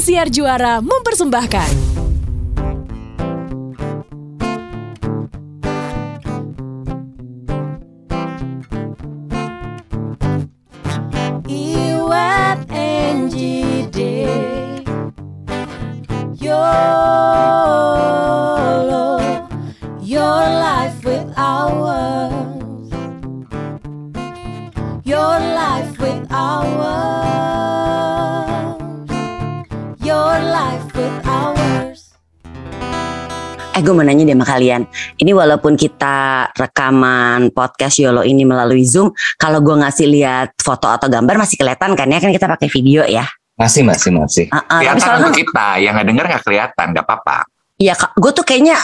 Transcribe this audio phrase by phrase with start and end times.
[0.00, 1.85] Siar Juara mempersembahkan.
[33.86, 34.82] Gue mau nanya deh sama kalian.
[35.14, 41.06] Ini walaupun kita rekaman podcast YOLO ini melalui Zoom Kalau gue ngasih lihat foto atau
[41.06, 42.18] gambar masih kelihatan kan ya?
[42.18, 43.22] Kan kita pakai video ya?
[43.54, 44.44] Masih, masih, masih.
[44.50, 47.38] Ah, ah, Tapi Kelihatan soalnya untuk kita, yang nggak denger nggak kelihatan, nggak apa-apa.
[47.76, 48.80] ya gue tuh kayaknya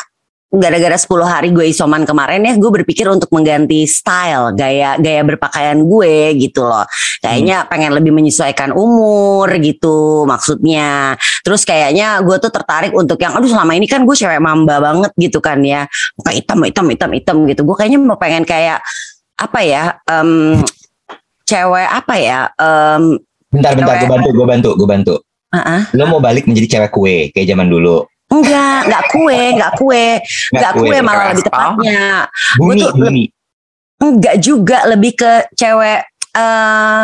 [0.53, 5.81] gara-gara 10 hari gue isoman kemarin ya gue berpikir untuk mengganti style gaya gaya berpakaian
[5.81, 6.85] gue gitu loh
[7.25, 13.49] kayaknya pengen lebih menyesuaikan umur gitu maksudnya terus kayaknya gue tuh tertarik untuk yang aduh
[13.49, 15.89] selama ini kan gue cewek mamba banget gitu kan ya
[16.21, 18.85] muka hitam hitam hitam hitam gitu gue kayaknya mau pengen kayak
[19.41, 20.61] apa ya em,
[21.49, 23.17] cewek apa ya em,
[23.53, 25.15] Bentar, bentar, gue bantu, gue bantu, gue bantu.
[25.53, 25.83] ah, ah.
[25.93, 28.01] Lo mau balik menjadi cewek kue kayak zaman dulu.
[28.33, 30.07] Enggak enggak kue enggak kue.
[30.57, 32.03] Enggak kue, kue, malah lebih tepatnya.
[32.57, 33.25] Bumi, tuh bumi.
[34.01, 36.01] Enggak juga lebih ke cewek
[36.33, 37.03] eh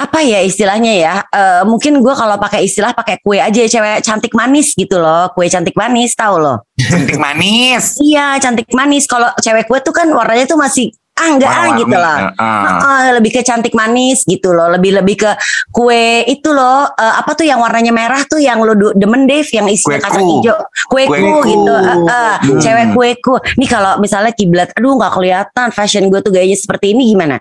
[0.00, 1.14] apa ya istilahnya ya?
[1.28, 5.28] Eh, mungkin gue kalau pakai istilah pakai kue aja cewek cantik manis gitu loh.
[5.36, 6.64] Kue cantik manis tahu loh.
[6.80, 8.00] Cantik manis.
[8.00, 9.04] iya cantik manis.
[9.04, 10.88] Kalau cewek kue tuh kan warnanya tuh masih
[11.20, 12.16] ah enggak ah gitu loh.
[12.16, 12.62] Heeh.
[12.64, 15.30] Heeh, lebih ke cantik manis gitu loh lebih lebih ke
[15.68, 19.68] kue itu loh eh, apa tuh yang warnanya merah tuh yang lo demen Dave yang
[19.68, 20.56] isinya kacang hijau.
[20.88, 21.38] Kueku Kueku.
[21.44, 22.56] gitu eh, eh, Hmm.
[22.56, 23.34] cewek kueku.
[23.60, 27.36] Nih kalau misalnya kiblat aduh nggak kelihatan fashion gue tuh gayanya seperti ini gimana?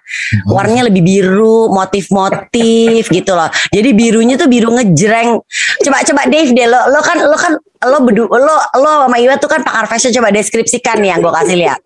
[0.45, 3.47] Warnanya lebih biru motif-motif gitu loh.
[3.71, 5.39] Jadi birunya tuh biru ngejreng.
[5.79, 9.39] Coba coba Dave deh lo lo kan lo kan lo bedu lo lo sama Iwa
[9.39, 11.79] tuh kan pakar fashion coba deskripsikan nih yang gue kasih lihat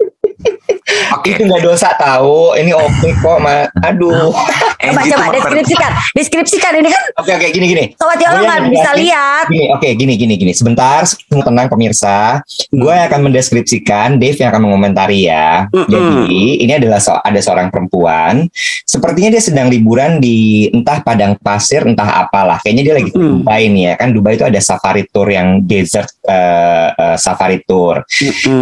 [1.13, 1.33] Oke.
[1.33, 2.53] Itu nggak dosa tahu.
[2.53, 3.65] Ini oke kok, ma.
[3.81, 4.33] Aduh.
[4.83, 7.85] coba Angie coba memper- deskripsikan deskripsikan ini kan Oke, oke, gini, gini.
[7.95, 10.51] sobat Yola nggak bisa lihat Gini, oke, gini, gini, gini.
[10.51, 12.43] Sebentar, semua tenang pemirsa.
[12.67, 15.71] Gue akan mendeskripsikan, Dave yang akan mengomentari ya.
[15.71, 18.47] Jadi, ini adalah so- ada seorang perempuan.
[18.83, 22.59] Sepertinya dia sedang liburan di entah padang pasir, entah apalah.
[22.59, 23.31] Kayaknya dia lagi Mm-mm.
[23.39, 23.93] Dubai nih ya.
[23.95, 28.03] Kan Dubai itu ada safari tour yang desert eh, eh, safari tour.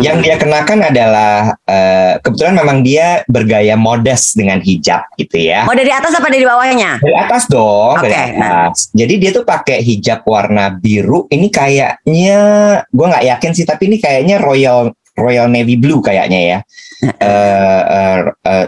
[0.01, 5.63] Yang dia kenakan adalah eh, kebetulan memang dia bergaya modest dengan hijab gitu ya.
[5.63, 8.91] mau dari atas apa dari bawahnya Dari atas dong, dari atas.
[8.91, 11.25] Jadi dia tuh pakai hijab warna biru.
[11.31, 12.39] Ini kayaknya,
[12.91, 16.59] gue nggak yakin sih, tapi ini kayaknya royal royal navy blue kayaknya ya.
[17.01, 18.67] Eh, eh, eh,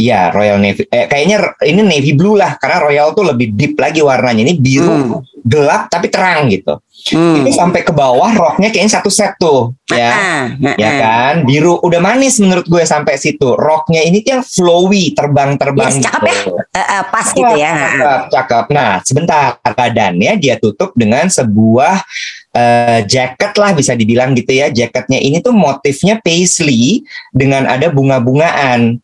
[0.00, 0.88] ya royal navy.
[0.88, 4.48] Eh, kayaknya ini navy blue lah, karena royal tuh lebih deep lagi warnanya.
[4.48, 5.20] Ini biru Hmm.
[5.40, 6.80] gelap tapi terang gitu.
[7.12, 7.40] Hmm.
[7.40, 10.12] Ini sampai ke bawah roknya kayaknya satu set tuh, ya.
[10.12, 10.96] Ah, ah, Ya ah.
[11.00, 13.56] kan, biru udah manis menurut gue sampai situ.
[13.56, 15.96] Roknya ini tuh yang flowy, terbang-terbang.
[15.96, 16.32] Yes, cakep ya.
[16.36, 16.52] gitu.
[16.60, 18.64] Eh, eh, pas gitu ya Cakep, cakep.
[18.68, 22.04] Nah, sebentar badannya dia tutup dengan sebuah
[22.50, 24.68] eh, jacket lah bisa dibilang gitu ya.
[24.68, 27.00] Jaketnya ini tuh motifnya paisley
[27.32, 29.00] dengan ada bunga-bungaan.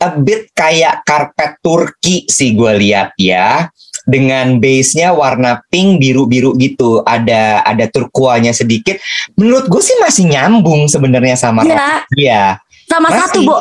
[0.00, 3.68] A bit kayak karpet Turki sih gue lihat ya.
[4.02, 7.00] Dengan base-nya warna pink biru-biru gitu.
[7.00, 8.96] Ada ada turkuanya sedikit.
[9.34, 12.08] Menurut gue sih masih nyambung sebenarnya sama Iya.
[12.10, 12.44] dia.
[12.86, 13.20] sama Masih.
[13.22, 13.54] satu bu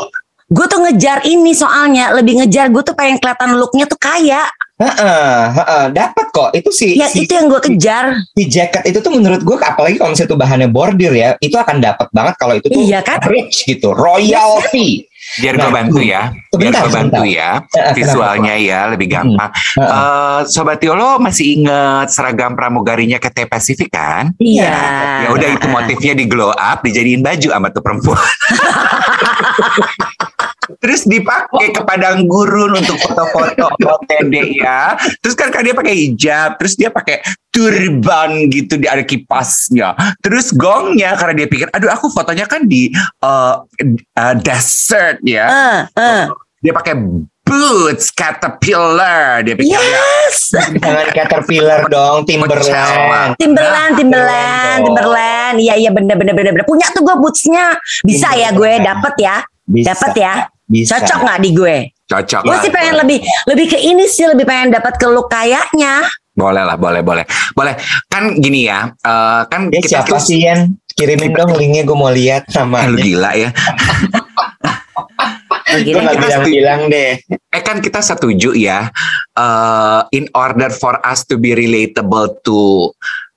[0.50, 5.40] gue tuh ngejar ini soalnya lebih ngejar gue tuh pengen kelihatan looknya tuh kaya Heeh,
[5.52, 6.50] heeh, dapat kok.
[6.50, 10.00] Itu sih ya si itu yang gue kejar si jacket itu tuh menurut gue apalagi
[10.00, 13.22] kalau misalnya itu bahannya bordir ya itu akan dapat banget kalau itu tuh Iya kan?
[13.28, 15.06] rich gitu royalty
[15.38, 16.34] Biar Nah, gue bantu ya.
[16.50, 17.24] Biar gue bantu sebentar.
[17.30, 17.50] ya.
[17.70, 19.52] Eh, Visualnya ya lebih gampang.
[19.54, 19.86] Heeh.
[19.86, 24.34] Eh, Sobat Yolo masih inget seragam pramugarinya ke T Pacific kan?
[24.40, 24.74] iya
[25.22, 28.18] Ya udah itu motifnya di glow up, dijadiin baju sama tuh perempuan.
[30.80, 33.68] Terus dipakai ke padang gurun untuk foto-foto
[34.00, 34.96] OTD ya.
[35.20, 37.20] Terus kan kan dia pakai hijab, terus dia pakai
[37.52, 39.94] turban gitu di ada kipasnya.
[40.24, 43.56] Terus gongnya karena dia pikir, aduh aku fotonya kan di eh,
[44.16, 45.48] eh, desert ya.
[45.52, 46.24] Eh, eh.
[46.64, 46.96] Dia pakai
[47.50, 49.42] boots caterpillar.
[49.44, 49.84] Dia pikir dia
[50.30, 54.86] yes jangan caterpillar dong timberland Timberland, Timberland, dong.
[54.94, 55.56] Timberland.
[55.58, 56.68] Iya, iya, bener, bener, bener, bener.
[56.70, 57.76] Punya tuh gue bootsnya.
[58.06, 60.34] Bisa ya gue, dapet ya, dapet ya.
[60.70, 61.02] Bisa.
[61.02, 61.78] Cocok nggak di gue?
[62.10, 66.02] cocok Gue sih pengen lebih, lebih ke ini sih, lebih pengen dapat ke look kayaknya.
[66.34, 67.22] Boleh lah, boleh, boleh.
[67.54, 67.78] Boleh.
[68.08, 71.96] Kan gini ya, eh, kan Ya, kita siapa tuh- sih Yan kirimin dong linknya gue
[71.96, 73.50] mau lihat Ah, lu gila ya.
[75.70, 77.12] Gue nggak kita bilang-bilang deh.
[77.54, 78.90] Eh kan kita setuju ya,
[79.38, 82.90] eh, in order for us to be relatable to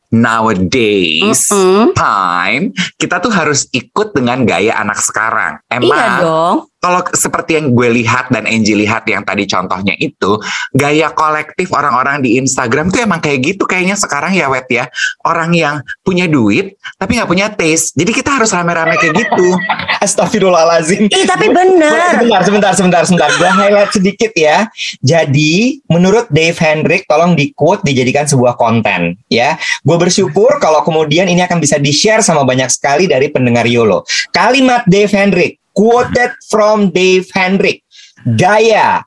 [0.08, 1.92] nowadays Mm-mm.
[1.92, 5.60] time, kita tuh harus ikut dengan gaya anak sekarang.
[5.62, 6.56] Iya Emang dong.
[6.82, 10.42] Kalau seperti yang gue lihat dan Angie lihat yang tadi contohnya itu,
[10.74, 14.90] gaya kolektif orang-orang di Instagram tuh emang kayak gitu kayaknya sekarang ya Wet ya.
[15.22, 17.94] Orang yang punya duit tapi nggak punya taste.
[17.94, 19.54] Jadi kita harus rame-rame kayak gitu.
[20.04, 21.06] Astagfirullahalazim.
[21.06, 22.18] Ih tapi bener.
[22.18, 23.30] Sebentar, sebentar, sebentar, sebentar.
[23.38, 24.66] Gue highlight sedikit ya.
[24.98, 29.54] Jadi, menurut Dave Hendrick, tolong di quote dijadikan sebuah konten ya.
[29.86, 34.02] Gue bersyukur kalau kemudian ini akan bisa di-share sama banyak sekali dari pendengar YOLO.
[34.34, 37.82] Kalimat Dave Hendrick, quoted from Dave Hendrick.
[38.22, 39.02] Gaya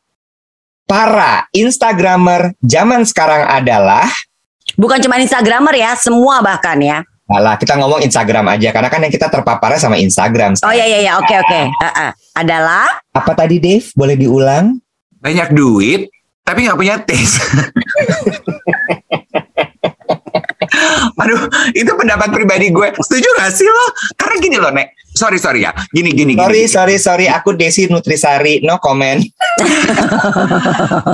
[0.86, 4.06] para Instagramer zaman sekarang adalah
[4.76, 7.00] Bukan cuma Instagramer ya, semua bahkan ya.
[7.26, 10.58] Alah, kita ngomong Instagram aja karena kan yang kita terpaparnya sama Instagram.
[10.62, 11.62] Oh iya iya iya, oke oke.
[11.82, 12.12] Ah, ah.
[12.36, 12.86] Adalah
[13.16, 13.88] Apa tadi Dave?
[13.96, 14.78] Boleh diulang?
[15.22, 16.12] Banyak duit
[16.46, 17.42] tapi nggak punya taste.
[21.16, 21.42] Aduh,
[21.72, 22.90] itu pendapat pribadi gue.
[22.96, 23.86] Setuju gak sih lo?
[24.16, 24.88] Karena gini loh, Nek.
[25.12, 25.72] Sorry, sorry ya.
[25.90, 26.68] Gini, gini, Sorry, gini.
[26.68, 27.26] sorry, sorry.
[27.28, 29.24] Aku Desi Nutrisari, no comment.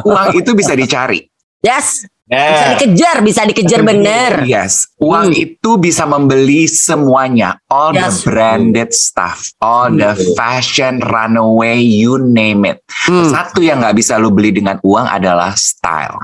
[0.03, 1.21] Uang itu bisa dicari.
[1.61, 4.41] yes, bisa Nah, dikejar, bisa dikejar bener.
[4.41, 5.43] Yes, uang Hmm.
[5.45, 8.23] itu bisa membeli semuanya, all the Yes.
[8.23, 10.33] branded stuff, all the Betul.
[10.33, 12.79] fashion runaway, you name it.
[13.05, 13.27] Hmm.
[13.27, 16.17] Satu yang nggak bisa lu beli dengan uang adalah style.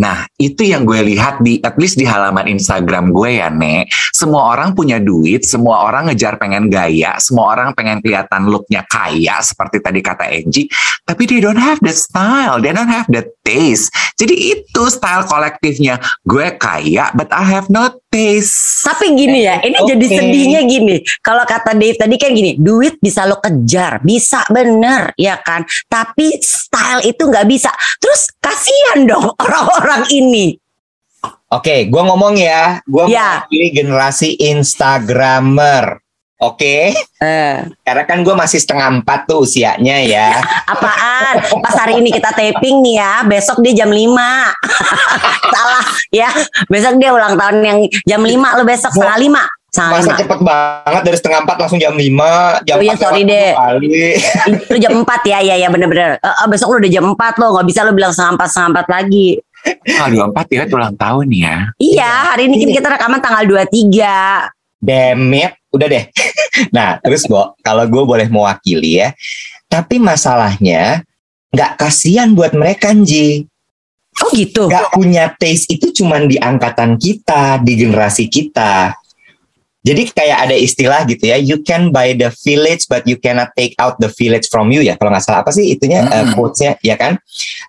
[0.00, 3.92] Nah, itu yang gue lihat di at least di halaman Instagram gue ya, Nek.
[4.16, 9.44] Semua orang punya duit, semua orang ngejar pengen gaya, semua orang pengen kelihatan looknya kaya
[9.44, 10.66] seperti tadi kata Angie,
[11.04, 13.92] tapi they don't have the style, they don't have the taste.
[14.16, 16.00] Jadi itu style kolektifnya.
[16.24, 18.86] Gue kaya, but I have no taste.
[18.86, 19.92] Tapi gini ya, ini Oke.
[19.92, 20.96] jadi sedihnya gini.
[21.20, 25.64] Kalau kata Dave tadi kan gini, duit bisa lo kejar, bisa bener ya kan.
[25.88, 27.72] Tapi style itu nggak bisa.
[27.98, 30.56] Terus kasihan dong orang-orang ini.
[31.48, 32.80] Oke, gua ngomong ya.
[32.84, 33.44] Gua Ya.
[33.44, 36.00] mewakili generasi Instagramer.
[36.38, 36.90] Oke,
[37.22, 37.54] Eh,
[37.86, 40.42] karena kan gue masih setengah empat tuh usianya ya.
[40.74, 41.38] apaan?
[41.62, 44.50] Pas hari ini kita taping nih ya, besok dia jam 5.
[45.54, 46.26] Salah ya.
[46.66, 49.38] Besok dia ulang tahun yang jam 5 lo besok setengah 5.
[49.70, 50.20] Setengah Masa 5.
[50.20, 52.58] cepet banget dari setengah empat langsung jam lima.
[52.66, 53.50] Jam Oh iya, 4 sorry deh.
[53.54, 53.88] Kali.
[54.66, 56.18] Lu jam 4 ya, ya ya bener-bener.
[56.18, 58.88] Eh, besok lu udah jam 4 lo, nggak bisa lo bilang setengah 4 setengah 4
[58.90, 59.28] lagi.
[59.98, 61.56] Ah, 24 ya ulang tahun ya.
[61.78, 64.50] Iya, hari ini kan kita rekaman tanggal 23.
[64.82, 66.04] Demit, udah deh.
[66.76, 69.14] nah, terus Bo, kalau gue boleh mewakili ya.
[69.70, 71.06] Tapi masalahnya
[71.54, 73.46] nggak kasihan buat mereka, Nji.
[74.20, 74.66] Oh gitu.
[74.68, 78.92] Nggak punya taste itu cuman di angkatan kita, di generasi kita.
[79.82, 83.74] Jadi kayak ada istilah gitu ya, you can buy the village but you cannot take
[83.82, 84.94] out the village from you ya.
[84.94, 86.14] Kalau nggak salah apa sih itunya Hmm.
[86.14, 87.18] eh, quotes-nya ya kan?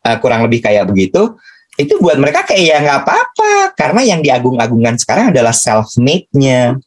[0.05, 1.33] Eh, kurang lebih kayak begitu.
[1.73, 6.77] Itu buat mereka kayak ya nggak apa-apa karena yang diagung-agungkan sekarang adalah self-made-nya.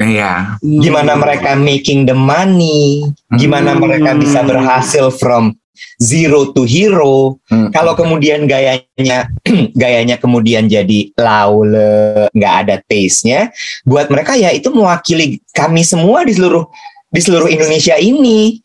[0.00, 0.56] Iya.
[0.64, 3.04] Gimana mereka making the money,
[3.36, 3.84] gimana Hmm.
[3.84, 5.52] mereka bisa berhasil from
[6.00, 7.36] zero to hero.
[7.52, 7.68] Hmm.
[7.68, 9.28] Kalau kemudian gayanya
[9.80, 13.52] gayanya kemudian jadi laule, nggak ada taste-nya,
[13.84, 16.64] buat mereka ya itu mewakili kami semua di seluruh
[17.10, 18.56] di seluruh Indonesia ini.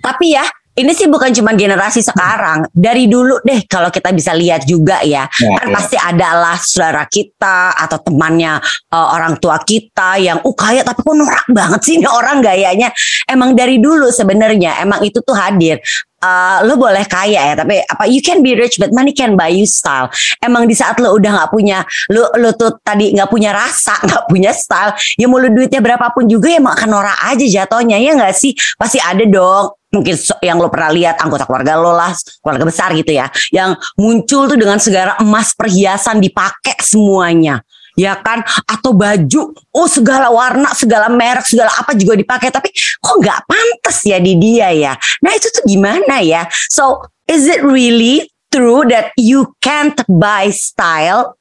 [0.00, 0.46] Tapi ya,
[0.78, 2.70] ini sih bukan cuma generasi sekarang.
[2.70, 5.26] Dari dulu deh kalau kita bisa lihat juga ya.
[5.26, 5.74] Nah, Kan ya.
[5.74, 8.62] pasti adalah saudara kita atau temannya
[8.94, 12.94] eh, orang tua kita yang uh kaya tapi kok norak banget sih ini orang gayanya.
[13.26, 15.82] Emang dari dulu sebenarnya emang itu tuh hadir.
[16.18, 19.46] Eh, lo boleh kaya ya tapi apa you can be rich but money can buy
[19.46, 20.10] you style.
[20.42, 24.26] Emang di saat lo udah nggak punya lo lo tuh tadi nggak punya rasa nggak
[24.26, 28.18] punya style ya mau lo duitnya berapapun juga ya emang akan norak aja jatuhnya ya
[28.18, 30.14] nggak sih pasti ada dong mungkin
[30.44, 32.12] yang lo pernah lihat anggota keluarga lo lah
[32.44, 37.64] keluarga besar gitu ya yang muncul tuh dengan segala emas perhiasan dipakai semuanya
[37.98, 38.46] ya kan?
[38.70, 42.70] Atau baju oh segala warna segala merek segala apa juga dipakai tapi
[43.02, 44.94] kok nggak pantas ya di dia ya?
[45.26, 46.46] Nah itu tuh gimana ya?
[46.70, 51.34] So is it really true that you can't buy style?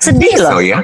[0.00, 0.56] Sedih loh.
[0.56, 0.80] So ya.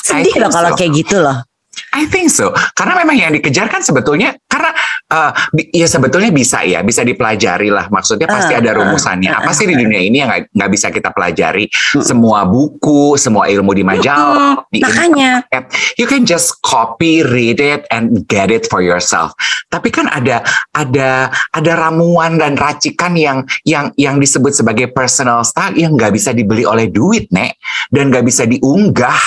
[0.00, 0.76] sedih loh kalau so.
[0.80, 1.44] kayak gitu loh
[1.90, 2.54] I think so.
[2.72, 4.70] Karena memang yang dikejar kan sebetulnya karena
[5.10, 7.90] eh, bi- ya sebetulnya bisa ya, bisa dipelajari lah.
[7.90, 9.30] Maksudnya pasti Ah, ada ah, rumusannya.
[9.30, 11.66] ah, Apa sih di dunia ini yang nggak bisa kita pelajari?
[11.66, 12.02] Mm.
[12.04, 15.64] Semua buku, semua ilmu di majalah, di makanya internet.
[15.98, 19.34] You can just copy, read it, and get it for yourself.
[19.66, 20.42] Tapi kan ada
[20.74, 26.30] ada ada ramuan dan racikan yang yang yang disebut sebagai personal style yang nggak bisa
[26.30, 27.58] dibeli oleh duit, nek,
[27.90, 29.18] dan nggak bisa diunggah,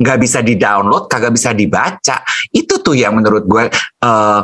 [0.00, 2.05] nggak bisa di download, kagak bisa dibaca.
[2.54, 3.66] Itu tuh yang menurut gue
[4.02, 4.40] eh,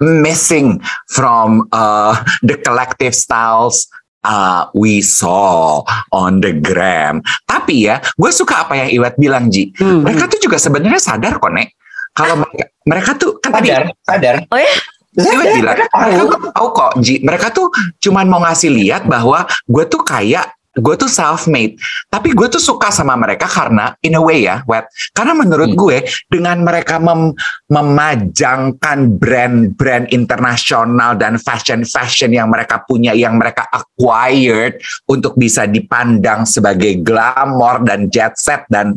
[0.00, 0.80] missing
[1.12, 3.86] from uh, the collective styles
[4.24, 7.20] uh, we saw on the gram.
[7.44, 9.70] Tapi ya, gue suka apa yang Iwet bilang Ji.
[9.76, 10.02] Hmm.
[10.02, 11.68] Mereka tuh juga sebenarnya sadar kok Nek.
[12.14, 14.74] Kalau mereka, mereka tuh kan tadi sadar sadar Oh ya?
[15.14, 17.14] Iwet Sadar, bilang, mereka tuh tahu kok Ji.
[17.22, 17.66] Mereka tuh
[18.02, 21.78] cuman mau ngasih lihat bahwa gue tuh kayak gue tuh self made
[22.10, 25.78] tapi gue tuh suka sama mereka karena in a way ya web karena menurut Hmm.
[25.78, 27.34] gue dengan mereka mem-
[27.70, 37.00] memajangkan brand-brand internasional dan fashion-fashion yang mereka punya yang mereka acquired untuk bisa dipandang sebagai
[37.00, 38.92] glamor dan jet set dan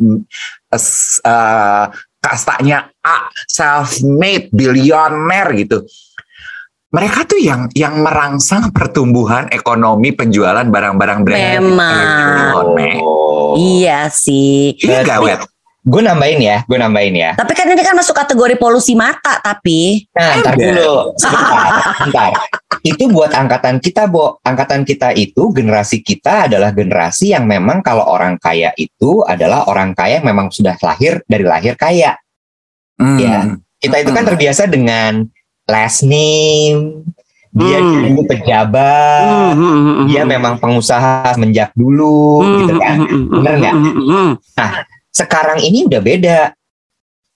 [0.74, 0.82] uh,
[1.24, 1.86] uh,
[2.18, 5.86] kastanya A self made billionaire gitu
[6.88, 12.64] mereka tuh yang yang merangsang pertumbuhan ekonomi penjualan barang-barang brand Memang.
[13.04, 13.52] Oh.
[13.60, 14.72] Iya sih.
[14.80, 15.40] Iya gak, Web?
[15.88, 20.04] gue nambahin ya gue nambahin ya Tapi kan ini kan masuk kategori polusi mata tapi.
[20.12, 22.30] Nah, ntar dulu, sebentar, sebentar.
[22.84, 24.36] Itu buat angkatan kita, Bo.
[24.44, 29.96] Angkatan kita itu, generasi kita adalah generasi yang memang kalau orang kaya itu adalah orang
[29.96, 32.20] kaya yang memang sudah lahir dari lahir kaya.
[33.00, 33.18] Hmm.
[33.18, 33.38] Ya.
[33.80, 34.30] Kita itu kan Hmm.
[34.34, 35.24] terbiasa dengan
[35.68, 37.04] last name,
[37.52, 38.08] dia Hmm.
[38.08, 42.96] dulu pejabat, Hmm, dia memang pengusaha semenjak dulu, gitu kan.
[43.06, 43.74] Bener nggak?
[43.76, 44.30] Hmm,
[45.08, 46.38] Sekarang ini udah beda.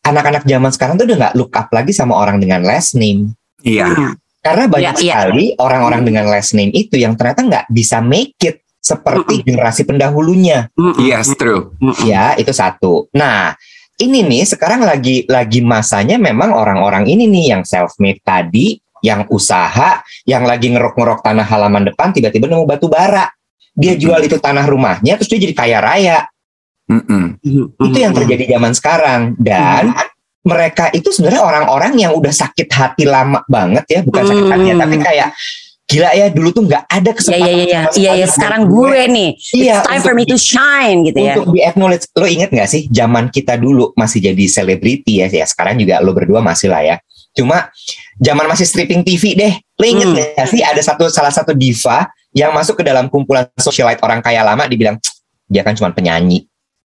[0.02, 3.34] Anak-anak zaman sekarang tuh udah nggak look up lagi sama orang dengan last name.
[3.62, 4.18] Iya.
[4.42, 5.26] Karena banyak iya.
[5.26, 10.66] sekali orang-orang dengan last name itu yang ternyata nggak bisa make it seperti generasi pendahulunya.
[10.98, 11.70] Yes, true.
[12.02, 13.06] Ya, itu satu.
[13.14, 13.54] Nah,
[14.00, 19.26] ini nih sekarang lagi lagi masanya memang orang-orang ini nih yang self made tadi, yang
[19.28, 23.28] usaha, yang lagi ngerok-ngerok tanah halaman depan tiba-tiba nemu batu bara.
[23.72, 26.18] Dia jual itu tanah rumahnya terus dia jadi kaya raya.
[26.92, 27.40] Mm-mm.
[27.80, 29.96] Itu yang terjadi zaman sekarang dan
[30.42, 34.75] mereka itu sebenarnya orang-orang yang udah sakit hati lama banget ya, bukan sakit hati ya,
[34.75, 34.82] Hmm.
[34.82, 35.28] tapi kayak
[35.92, 37.44] gila ya dulu tuh nggak ada Iya kesempatan.
[37.44, 39.30] iya iya iya sekali iya buat sekarang gue nih.
[39.52, 41.34] Iya, It's time for me to shine gitu ya.
[41.34, 45.44] Untuk di acknowledge, lo inget gak sih zaman kita dulu masih jadi selebriti ya, ya
[45.44, 46.96] sekarang juga lo berdua masih lah ya.
[47.32, 47.68] Cuma
[48.16, 50.16] zaman masih stripping TV deh, lo inget Hmm.
[50.34, 54.40] gak sih ada satu salah satu diva yang masuk ke dalam kumpulan socialite orang kaya
[54.40, 55.14] lama dibilang "Cek,
[55.46, 56.49] dia kan cuma penyanyi.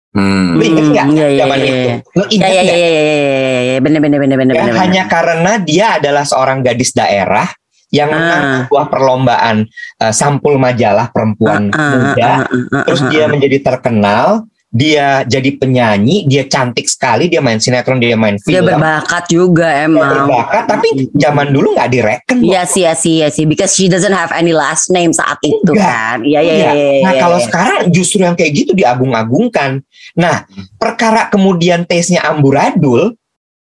[0.09, 0.53] Hmm.
[0.53, 1.65] Lo inget gak Iya iya zaman iya.
[1.65, 1.73] itu?
[1.73, 1.95] iya.
[2.13, 2.75] Lo Iya inget iya nggak?
[2.75, 4.77] iya iya iya iya bener bener bener bener Ya, bener.
[4.77, 7.49] hanya karena dia adalah seorang gadis daerah
[7.93, 8.53] yang menang Ah.
[8.65, 9.69] sebuah perlombaan
[10.01, 12.49] eh, sampul majalah perempuan muda
[12.83, 18.41] terus dia menjadi terkenal dia jadi penyanyi dia cantik sekali dia main sinetron dia main
[18.41, 20.09] dia film berbakat juga dia emang.
[20.25, 22.41] berbakat tapi zaman dulu nggak direken.
[22.41, 23.45] Iya sih, iya sih, iya sih.
[23.45, 25.85] Because she doesn't have any last name saat itu Enggak.
[25.85, 26.17] kan.
[26.25, 26.71] Iya, iya, Iya.
[26.73, 27.01] iya.
[27.05, 27.45] nah iya, kalau iya.
[27.45, 29.85] sekarang justru yang kayak gitu diagung-agungkan
[30.17, 30.49] nah
[30.81, 33.13] perkara kemudian taste-nya amburadul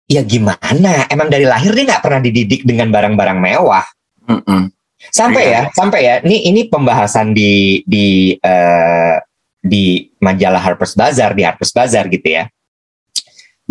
[0.07, 3.83] ya gimana emang dari lahir dia nggak pernah dididik dengan barang-barang mewah
[4.31, 4.63] Mm-mm.
[5.11, 5.61] sampai Iya.
[5.67, 6.15] ya sampai ya.
[6.23, 9.17] Ini ini pembahasan di di eh,
[9.61, 12.47] di majalah Harper's Bazaar di Harper's Bazaar gitu ya.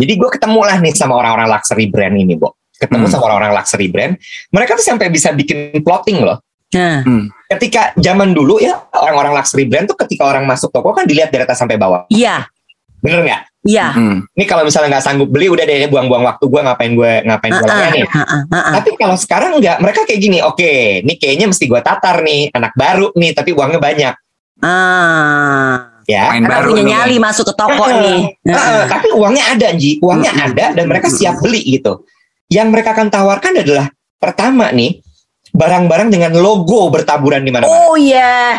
[0.00, 2.56] Jadi gue ketemu lah nih sama orang-orang luxury brand ini Bo.
[2.80, 3.12] Ketemu Hmm.
[3.12, 4.16] sama orang-orang luxury brand.
[4.48, 6.40] Mereka tuh sampai bisa bikin plotting loh.
[6.70, 7.02] Nah,
[7.50, 11.42] ketika zaman dulu ya orang-orang luxury brand tuh ketika orang masuk toko kan dilihat dari
[11.42, 12.06] atas sampai bawah.
[12.08, 12.46] Iya,
[13.00, 13.92] bener nggak iya.
[13.92, 14.24] Mm.
[14.36, 17.68] ini kalau misalnya nggak sanggup beli udah deh buang-buang waktu gue ngapain gue ngapain gue
[17.68, 18.72] Ah, ah, nih ah.
[18.80, 20.72] Tapi kalau sekarang enggak, mereka kayak gini, oke,
[21.04, 24.14] ini kayaknya mesti gue tatar nih, anak baru nih, tapi uangnya banyak,
[24.60, 26.00] Ah.
[26.04, 26.34] ya.
[26.34, 26.90] Main Karena baru punya nih.
[26.92, 28.00] nyali masuk ke toko Heeh.
[28.00, 28.20] nih.
[28.48, 32.04] Heeh, tapi uangnya ada, Ji, uangnya ada dan mereka siap beli gitu.
[32.50, 33.86] Yang mereka akan tawarkan adalah
[34.18, 34.98] pertama nih,
[35.50, 37.90] barang-barang dengan logo bertaburan di mana-mana.
[37.90, 38.54] Oh iya.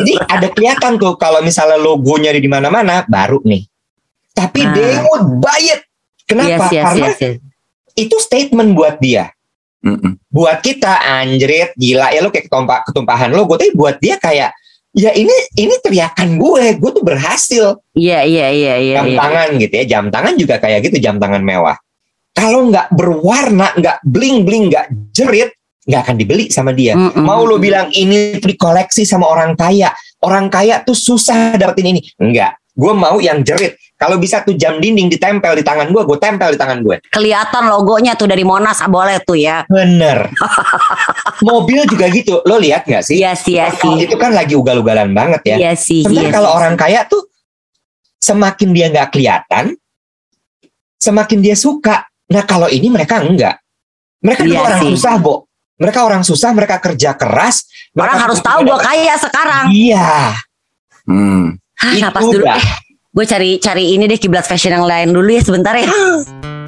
[0.00, 3.64] Jadi ada kelihatan tuh kalau misalnya logonya ada di mana-mana, baru nih.
[4.32, 4.72] Tapi Ah.
[4.72, 5.82] they would buy it.
[6.24, 6.70] Kenapa?
[6.70, 7.34] Yes, yes, Karena yes, yes.
[7.98, 9.30] itu statement buat dia.
[9.80, 10.20] Mm-mm.
[10.28, 14.52] buat kita anjrit gila ya lo kayak ketumpah, ketumpahan logo tapi buat dia kayak
[14.92, 18.96] ya ini ini teriakan gue gue tuh berhasil Iya, iya, iya, iya.
[19.00, 19.16] jam iya.
[19.24, 21.80] tangan gitu ya jam tangan juga kayak gitu jam tangan mewah
[22.34, 25.54] kalau nggak berwarna nggak bling bling nggak jerit
[25.86, 27.24] nggak akan dibeli sama dia Mm-mm.
[27.24, 29.90] mau lo bilang ini dikoleksi sama orang kaya
[30.22, 34.80] orang kaya tuh susah dapetin ini enggak gue mau yang jerit kalau bisa tuh jam
[34.80, 38.80] dinding ditempel di tangan gue gue tempel di tangan gue kelihatan logonya tuh dari Monas
[38.80, 39.66] ah, boleh tuh ya.
[39.68, 40.32] bener
[41.48, 44.08] mobil juga gitu lo lihat nggak sih Iya sih, iya sih.
[44.08, 45.56] itu kan lagi ugal-ugalan banget ya.
[45.60, 46.36] Iya sih, Sebenarnya iya.
[46.40, 47.28] kalau orang kaya tuh
[48.20, 49.64] semakin dia nggak kelihatan,
[50.96, 52.09] semakin dia suka.
[52.30, 53.58] Nah kalau ini mereka enggak.
[54.20, 54.88] Mereka Iya orang sih.
[54.94, 55.48] susah, Bo.
[55.76, 57.64] Mereka orang susah, mereka kerja keras.
[57.90, 59.64] orang mereka harus tahu gue kaya sekarang.
[59.70, 60.36] Iya,
[61.08, 61.58] Mm.
[61.74, 62.44] Hah, itu napas dulu.
[62.44, 62.66] Eh,
[63.10, 65.88] gue cari cari ini deh kiblat fashion yang lain dulu ya sebentar ya.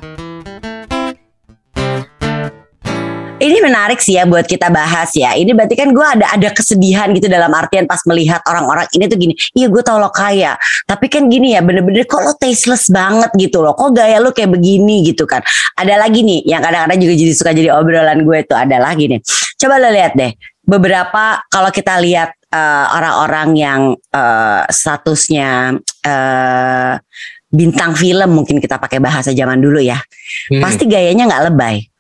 [3.42, 5.34] Ini menarik sih ya buat kita bahas ya.
[5.34, 9.18] Ini berarti kan gue ada ada kesedihan gitu dalam artian pas melihat orang-orang ini tuh
[9.18, 9.34] gini.
[9.58, 10.54] Iya gue tau lo kaya,
[10.87, 13.75] tapi kan gini ya bener-bener kok lo tasteless banget gitu loh.
[13.75, 15.42] Kok gaya lo kayak begini gitu kan.
[15.75, 19.18] Ada lagi nih yang kadang-kadang juga jadi suka jadi obrolan gue tuh ada lagi nih.
[19.58, 20.30] Coba lo lihat deh
[20.62, 23.80] beberapa kalau kita lihat eh, orang-orang yang
[24.14, 25.75] eh, statusnya
[26.06, 26.94] eh,
[27.52, 29.99] bintang film mungkin kita pakai bahasa zaman dulu ya.
[30.49, 30.62] Hmm.
[30.62, 31.91] Pasti gayanya nggak lebay.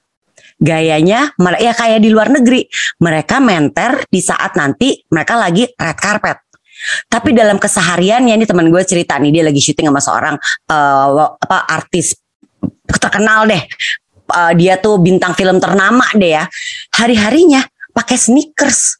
[0.62, 2.62] Gayanya ya kayak di luar negeri.
[3.02, 6.38] Mereka menter di saat nanti mereka lagi red carpet.
[7.10, 10.36] Tapi dalam kesehariannya ini teman gue cerita nih dia lagi syuting sama seorang
[11.10, 12.14] wa- apa artis
[12.86, 13.62] terkenal deh.
[14.32, 16.46] Eh, dia tuh bintang film ternama deh ya.
[16.94, 18.98] Hari-harinya pakai sneakers.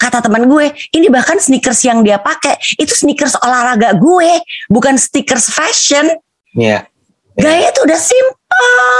[0.00, 4.40] Kata teman gue, ini bahkan sneakers yang dia pakai itu sneakers olahraga gue,
[4.72, 6.08] bukan sneakers fashion.
[6.56, 6.88] Iya.
[7.36, 8.39] Gaya tuh udah simple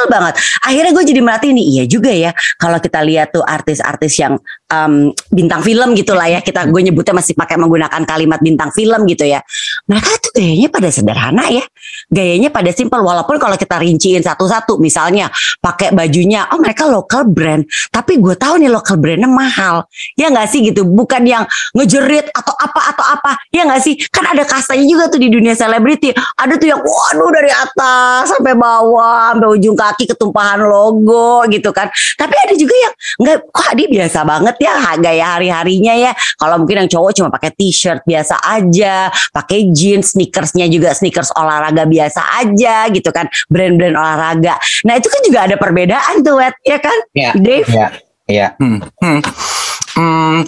[0.09, 0.35] banget.
[0.65, 2.31] Akhirnya gue jadi merhatiin nih, iya juga ya.
[2.57, 4.39] Kalau kita lihat tuh artis-artis yang
[4.71, 9.05] em, bintang film gitu lah ya, kita gue nyebutnya masih pakai menggunakan kalimat bintang film
[9.07, 9.43] gitu ya.
[9.91, 11.65] Mereka tuh gayanya pada sederhana ya.
[12.11, 13.03] Gayanya pada simple.
[13.03, 15.29] Walaupun kalau kita rinciin satu-satu, misalnya
[15.61, 17.67] pakai bajunya, oh mereka local brand.
[17.91, 19.87] Tapi gue tahu nih local brandnya mahal.
[20.15, 20.87] Ya nggak sih gitu.
[20.87, 23.33] Bukan yang ngejerit atau apa atau apa.
[23.51, 23.95] Ya nggak sih.
[24.11, 26.15] Kan ada kastanya juga tuh di dunia selebriti.
[26.15, 31.89] Ada tuh yang waduh dari atas sampai bawah, sampai ujung kaki ketumpahan logo gitu kan.
[32.21, 32.95] Tapi ada juga yang
[33.25, 36.13] nggak, kok dia biasa banget ya gaya hari-harinya ya.
[36.37, 41.89] Kalau mungkin yang cowok cuma pakai t-shirt biasa aja, pakai jeans, sneakersnya juga sneakers olahraga
[41.89, 43.25] biasa aja gitu kan.
[43.49, 44.61] Brand-brand olahraga.
[44.85, 46.99] Nah itu kan juga ada perbedaan tuh, Wet, ya kan?
[47.17, 47.31] Iya.
[47.41, 47.69] Dave?
[47.73, 47.89] Iya.
[48.31, 48.47] Iya.
[48.61, 49.21] Hmm, hmm.
[49.91, 50.47] Hmm,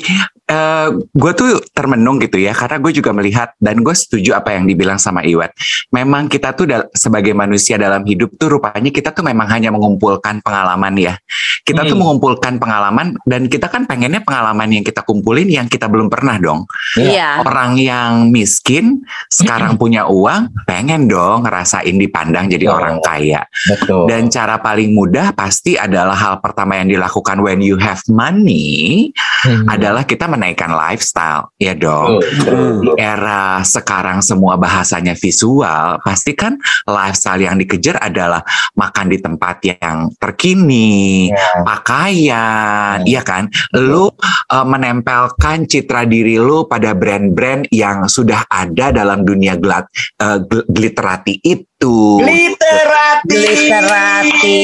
[1.13, 4.99] gue tuh termenung gitu ya karena gue juga melihat dan gue setuju apa yang dibilang
[4.99, 5.55] sama Iwet.
[5.95, 10.43] Memang kita tuh dal- sebagai manusia dalam hidup tuh rupanya kita tuh memang hanya mengumpulkan
[10.43, 11.15] pengalaman ya.
[11.63, 12.03] Kita tuh Hmm.
[12.03, 16.67] mengumpulkan pengalaman dan kita kan pengennya pengalaman yang kita kumpulin yang kita belum pernah dong.
[16.99, 17.47] Iya.
[17.47, 22.77] Orang yang miskin sekarang punya uang pengen dong ngerasain dipandang jadi Betul.
[22.83, 23.41] orang kaya.
[23.71, 24.05] Betul.
[24.11, 29.15] Dan cara paling mudah pasti adalah hal pertama yang dilakukan when you have money
[29.47, 29.67] Hmm.
[29.67, 32.25] adalah kita menaikkan lifestyle, ya dong.
[32.25, 36.57] Di era sekarang semua bahasanya visual, pasti kan
[36.89, 38.41] lifestyle yang dikejar adalah
[38.73, 41.61] makan di tempat yang terkini, Ya.
[41.63, 43.09] pakaian, Hmm.
[43.09, 43.53] iya kan?
[43.77, 49.85] Lu uh, menempelkan citra diri lu pada brand-brand yang sudah ada dalam dunia glat,
[50.23, 51.39] uh, gl- glitterati
[51.83, 52.23] itu.
[52.23, 53.35] Literati.
[53.43, 54.63] Literati.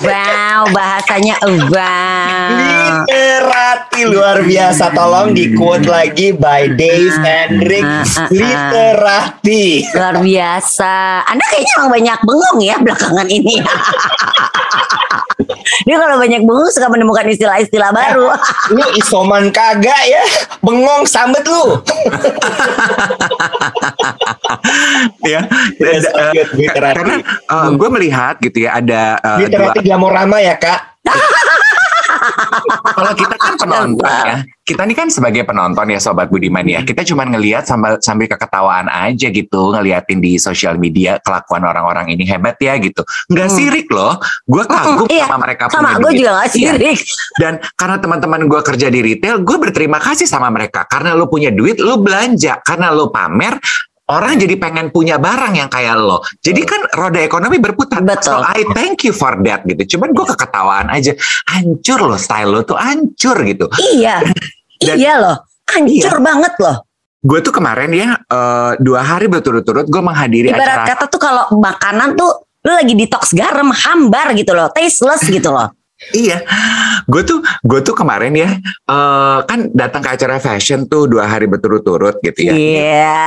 [0.00, 3.04] wow, bahasanya wow.
[3.04, 4.88] Literati luar biasa.
[4.96, 7.84] Tolong di quote lagi by Dave Hendrik.
[7.84, 8.28] ah, ah, ah.
[8.32, 9.84] Literati.
[9.92, 11.28] Luar biasa.
[11.28, 13.60] Anda kayaknya emang banyak bengong ya belakangan ini.
[15.84, 18.32] Dia kalau banyak bengong suka menemukan istilah-istilah baru.
[18.74, 20.24] Lu isoman kagak ya?
[20.64, 21.76] Bengong sambet lu.
[25.32, 25.44] ya.
[25.76, 26.96] Yes, Uh, good, literati.
[26.96, 27.14] karena
[27.76, 30.96] gue melihat gitu ya ada uh, dua Literati glamorama ya kak.
[32.92, 34.36] kalau kita kan penonton ya.
[34.66, 36.82] Kita ini kan sebagai penonton ya sobat Budiman ya.
[36.82, 42.26] Kita cuma ngelihat sambil sambil keketawaan aja gitu ngeliatin di sosial media kelakuan orang-orang ini
[42.26, 43.06] hebat ya gitu.
[43.30, 43.54] Nggak Hmm.
[43.54, 44.18] sirik loh.
[44.42, 45.94] Gue kagum iya, sama mereka Sama.
[45.94, 46.18] punya gue duit.
[46.18, 46.72] juga gak Iya.
[46.74, 46.98] sirik.
[47.36, 50.82] dan karena teman-teman gue kerja di retail gue berterima kasih sama mereka.
[50.84, 52.58] Karena lo punya duit lo belanja.
[52.60, 53.62] Karena lo pamer
[54.06, 56.22] Orang jadi pengen punya barang yang kayak lo.
[56.38, 58.06] Jadi kan roda ekonomi berputar.
[58.06, 58.38] Betul.
[58.38, 59.98] So I thank you for that gitu.
[59.98, 61.10] Cuman gue keketawaan aja.
[61.50, 63.66] Hancur lo style lo tuh hancur gitu.
[63.98, 64.22] Iya.
[64.86, 65.36] Dan- iya loh.
[65.66, 66.86] Hancur banget loh.
[67.26, 71.44] Gue tuh kemarin ya eh, dua hari berturut-turut gue menghadiri Ibarat acara kata tuh kalau
[71.58, 75.70] makanan tuh lu lagi detox garam, hambar gitu loh, tasteless gitu loh.
[76.12, 76.44] Iya,
[77.08, 78.52] gue tuh gue tuh kemarin ya
[78.84, 82.52] eh, kan datang ke acara fashion tuh dua hari berturut-turut gitu ya.
[82.52, 83.24] Iya.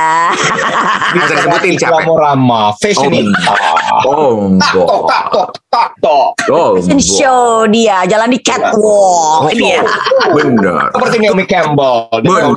[1.10, 2.06] Nggak usah disebutin siapa.
[2.06, 2.70] Glamorama.
[2.78, 3.54] Fashionista.
[4.06, 5.90] Oh, Tak tok tak tok tak
[6.54, 9.50] oh, Fashion show dia jalan di catwalk.
[9.50, 9.82] Dia.
[10.30, 10.94] bener.
[10.94, 12.06] Seperti Naomi Campbell.
[12.22, 12.54] Clinton.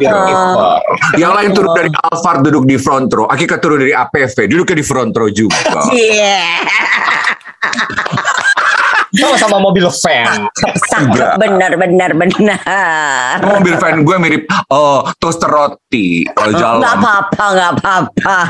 [1.17, 3.25] Yang lain turun dari Alphard duduk di front row.
[3.25, 5.57] Akika turun dari APV duduknya di front row juga.
[5.89, 6.37] Iya.
[9.13, 10.49] Sama-sama mobil fan.
[10.89, 13.37] Sangat benar benar benar.
[13.39, 16.81] Mobil fan gue mirip oh toaster roti kalau Gak jalan.
[16.83, 18.35] apa-apa, gak apa-apa.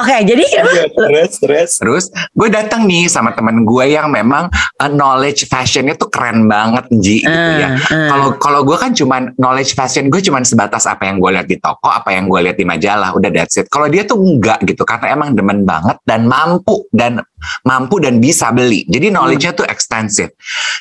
[0.00, 1.70] Oke, jadi Iya, Terus, terus.
[1.76, 6.88] Terus gue datang nih sama teman gue yang memang uh, knowledge fashionnya tuh keren banget
[6.94, 7.76] Ji gitu ya.
[7.76, 11.44] Hmm, Kalau kalau gue kan cuman knowledge fashion gue cuman sebatas apa yang gue lihat
[11.44, 13.66] di toko, apa yang gue lihat di majalah, udah that's it.
[13.68, 17.20] Kalau dia tuh enggak gitu karena emang demen banget dan mampu dan
[17.66, 18.84] mampu dan bisa beli.
[18.86, 20.32] Jadi knowledge-nya tuh ekstensif.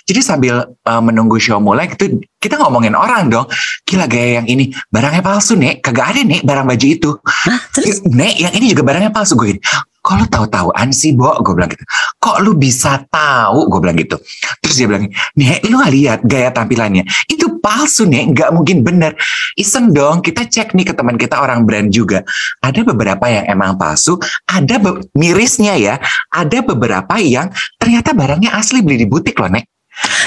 [0.03, 3.47] Jadi sambil uh, menunggu show mulai gitu kita ngomongin orang dong.
[3.87, 7.09] Gila gaya yang ini barangnya palsu nek, kagak ada nek barang baju itu.
[7.23, 9.57] Hah, terus Nek yang ini juga barangnya palsu gue.
[10.03, 11.31] Kok lu tahu-tahuan sih, Bo?
[11.39, 11.87] Gue bilang gitu.
[12.19, 13.71] Kok lu bisa tahu?
[13.71, 14.19] Gue bilang gitu.
[14.59, 15.07] Terus dia bilang,
[15.39, 17.07] Nek, lu gak lihat gaya tampilannya?
[17.31, 18.35] Itu palsu, Nek.
[18.35, 19.15] Gak mungkin bener.
[19.55, 22.19] Iseng dong, kita cek nih ke teman kita orang brand juga.
[22.59, 24.75] Ada beberapa yang emang palsu, ada
[25.15, 25.95] mirisnya ya.
[26.35, 27.47] Ada beberapa yang
[27.79, 29.63] ternyata barangnya asli beli di butik loh, Nek.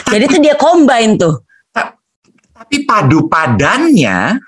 [0.08, 1.44] jadi tuh dia combine tuh.
[2.56, 4.40] Tapi padu padannya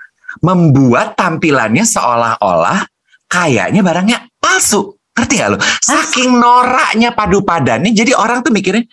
[0.43, 2.88] membuat tampilannya seolah-olah
[3.31, 4.97] kayaknya barangnya palsu.
[5.18, 5.59] Ngerti gak lo?
[5.83, 8.87] Saking noraknya padu padannya, jadi orang tuh mikirnya,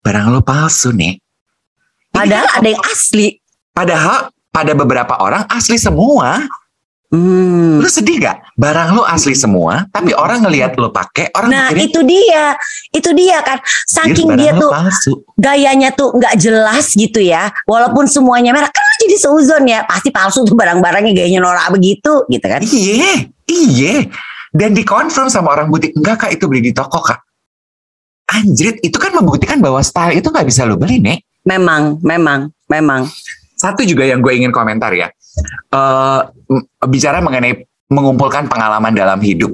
[0.00, 1.20] barang lo palsu nih.
[2.08, 3.36] Padahal ada yang asli.
[3.76, 6.40] Padahal pada beberapa orang asli semua.
[7.06, 7.78] Hmm.
[7.78, 8.56] Lu sedih gak?
[8.56, 12.44] Barang lo asli semua, tapi orang ngelihat lo pakai, orang Nah mikirnya, itu dia,
[12.90, 13.60] itu dia kan.
[13.86, 15.12] Saking barang dia tuh palsu.
[15.38, 17.52] gayanya tuh nggak jelas gitu ya.
[17.68, 19.84] Walaupun semuanya merah, kan lu jadi seuzon ya.
[19.86, 22.64] Pasti palsu tuh barang-barangnya gayanya norak begitu gitu kan.
[22.64, 23.94] Iya, iya.
[24.56, 27.20] Dan dikonfirm sama orang butik, enggak kak itu beli di toko kak.
[28.32, 31.44] Anjrit, itu kan membuktikan bahwa style itu nggak bisa lo beli, Nek.
[31.44, 33.04] Memang, memang, memang.
[33.54, 35.08] Satu juga yang gue ingin komentar ya,
[36.50, 39.52] m- bicara mengenai mengumpulkan pengalaman dalam hidup.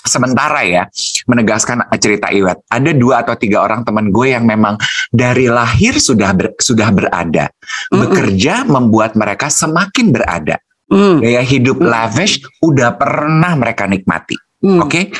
[0.00, 0.88] Sementara ya,
[1.28, 4.80] menegaskan cerita Iwet, ada dua atau tiga orang teman gue yang memang
[5.12, 7.52] dari lahir sudah ber- sudah berada,
[7.92, 8.00] Mm-mm.
[8.06, 10.56] bekerja membuat mereka semakin berada.
[10.90, 11.86] Hmm, Gaya hidup Mm.
[11.86, 14.34] lavish udah pernah mereka nikmati.
[14.60, 14.82] hmm.
[14.82, 15.14] Oke.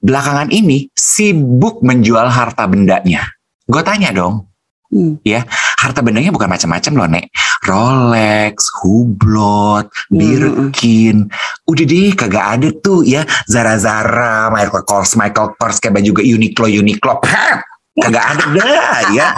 [0.00, 3.24] Belakangan ini sibuk menjual harta bendanya.
[3.64, 4.48] Gue tanya dong,
[4.92, 5.16] Hmm.
[5.80, 7.26] harta bendanya bukan macam-macam loh, Nek.
[7.64, 11.16] Rolex, Hublot, Hmm, Birkin.
[11.64, 16.68] Udah deh, kagak ada tuh ya Zara-Zara, Michael Kors, Michael Kors kayak baju juga Uniqlo,
[16.68, 17.14] Uniqlo.
[17.94, 19.28] Kagak ada dah ya.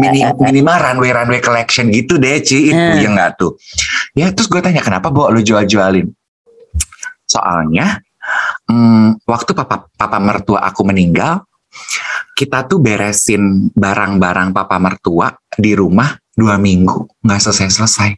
[0.00, 2.72] Mini, minimal runway runway collection gitu deh, Ci.
[2.72, 2.96] Itu Hmm.
[3.00, 3.60] yang nggak tuh.
[4.16, 6.08] Ya, terus gue tanya kenapa, Bo, lu jual-jualin?
[7.28, 8.00] Soalnya
[8.66, 11.44] hmm, waktu papa papa mertua aku meninggal,
[12.34, 18.10] kita tuh beresin barang-barang papa mertua di rumah dua minggu nggak selesai-selesai.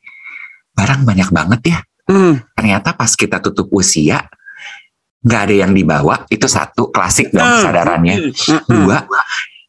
[0.72, 1.78] Barang banyak banget ya.
[2.08, 2.40] Hmm.
[2.56, 4.22] Ternyata pas kita tutup usia
[5.22, 6.26] nggak ada yang dibawa.
[6.26, 7.56] Itu satu klasik dong Hmm.
[7.58, 8.14] kesadarannya.
[8.28, 8.62] Hmm.
[8.66, 8.98] Dua,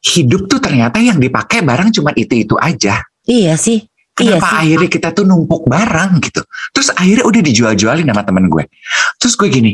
[0.03, 2.99] hidup tuh ternyata yang dipakai barang cuma itu-itu aja.
[3.23, 3.85] Iya sih.
[4.13, 4.57] Iya Kenapa sih.
[4.61, 6.45] akhirnya kita tuh numpuk barang gitu.
[6.69, 8.69] Terus akhirnya udah dijual-jualin sama temen gue.
[9.17, 9.73] Terus gue gini,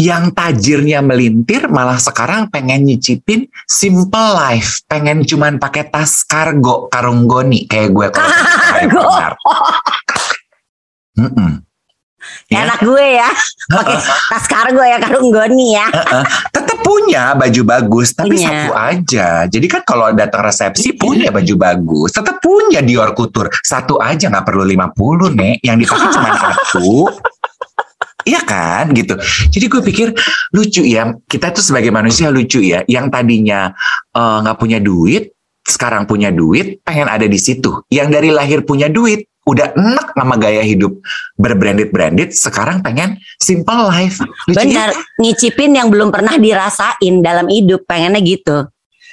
[0.00, 4.80] yang tajirnya melintir malah sekarang pengen nyicipin simple life.
[4.88, 8.08] Pengen cuman pakai tas kargo, karung goni kayak gue.
[8.16, 9.04] Kargo.
[12.46, 12.62] Ya.
[12.66, 13.28] Enak gue ya.
[13.76, 13.96] Pakai
[14.30, 15.86] tas kargo ya karung goni ya.
[16.54, 18.46] Tetap punya baju bagus, tapi Punya.
[18.46, 19.28] satu aja.
[19.50, 23.50] Jadi kan kalau datang resepsi punya baju bagus, tetap punya Dior Couture.
[23.62, 27.10] Satu aja nggak perlu 50 nih, yang dipakai cuma satu.
[28.26, 29.14] Iya kan gitu.
[29.54, 30.08] Jadi gue pikir
[30.50, 31.14] lucu ya.
[31.30, 32.82] Kita tuh sebagai manusia lucu ya.
[32.86, 33.70] Yang tadinya
[34.14, 35.30] eh, nggak punya duit,
[35.62, 37.86] sekarang punya duit, pengen ada di situ.
[37.90, 40.98] Yang dari lahir punya duit, udah enak sama gaya hidup
[41.38, 44.18] berbranded-branded, sekarang pengen simple life.
[44.50, 44.90] Lucu ya?
[44.90, 44.90] Benar.
[45.22, 47.86] Nyicipin yang belum pernah dirasain dalam hidup.
[47.86, 48.66] Pengennya gitu.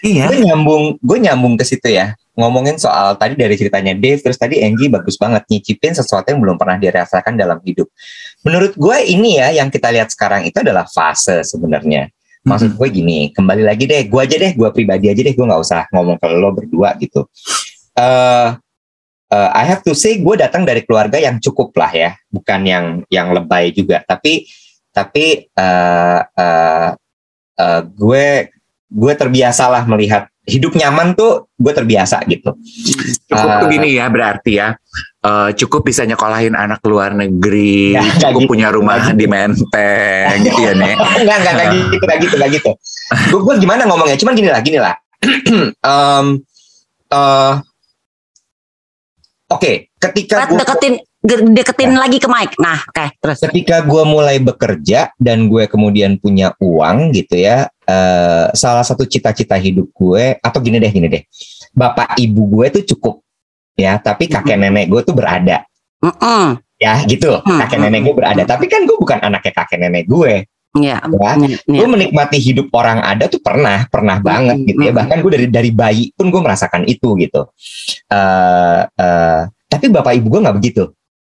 [0.03, 0.27] Iya.
[0.27, 4.59] gue nyambung gue nyambung ke situ ya ngomongin soal tadi dari ceritanya Dave terus tadi
[4.59, 7.87] Angie bagus banget nyicipin sesuatu yang belum pernah dirasakan dalam hidup
[8.43, 12.11] menurut gue ini ya yang kita lihat sekarang itu adalah fase sebenarnya
[12.43, 15.61] maksud gue gini kembali lagi deh gue aja deh gue pribadi aja deh gue nggak
[15.63, 17.23] usah ngomong ke lo berdua gitu
[17.95, 18.59] eh
[19.33, 22.85] eh, I have to say gue datang dari keluarga yang cukup lah ya bukan yang
[23.09, 24.45] yang lebay juga tapi
[24.89, 26.89] tapi eh eh,
[27.55, 28.25] eh, gue
[28.87, 32.53] gue terbiasa lah melihat hidup nyaman tuh gue terbiasa gitu
[33.25, 33.71] Cukup tuh Ah.
[33.71, 34.75] gini ya berarti ya.
[35.23, 38.51] Eh, cukup bisa nyekolahin anak luar negeri, Ya, cukup gitu.
[38.51, 40.95] punya rumah Nggak di Menteng gitu ya nek.
[41.17, 42.71] enggak enggak enggak gitu enggak gitu enggak gitu
[43.39, 44.95] gue gimana ngomongnya cuman gini lah gini lah
[45.81, 46.25] Em,
[47.09, 47.53] eh,
[49.53, 52.51] oke ketika Rat, gue deketin ge- deketin lagi ke mic.
[52.59, 53.39] Nah, oke, terus.
[53.47, 59.55] ketika gue mulai bekerja dan gue kemudian punya uang gitu ya eh, salah satu cita-cita
[59.55, 61.23] hidup gue atau gini deh gini deh.
[61.73, 63.23] Bapak ibu gue tuh cukup
[63.73, 65.63] ya tapi kakek nenek gue tuh berada.
[66.03, 66.59] Mm-mm.
[66.75, 67.39] ya gitu.
[67.39, 68.43] Hmm, kakek hmm, nenek gue berada.
[68.43, 71.05] Tapi kan gue bukan anaknya kakek nenek gue Iya.
[71.05, 71.77] ya Iya, iya.
[71.77, 75.47] gue menikmati hidup orang ada tuh pernah pernah banget Hmm, gitu ya bahkan gue dari
[75.47, 77.45] dari bayi pun gue merasakan itu gitu
[78.07, 80.89] Eh eh, tapi bapak ibu gue nggak begitu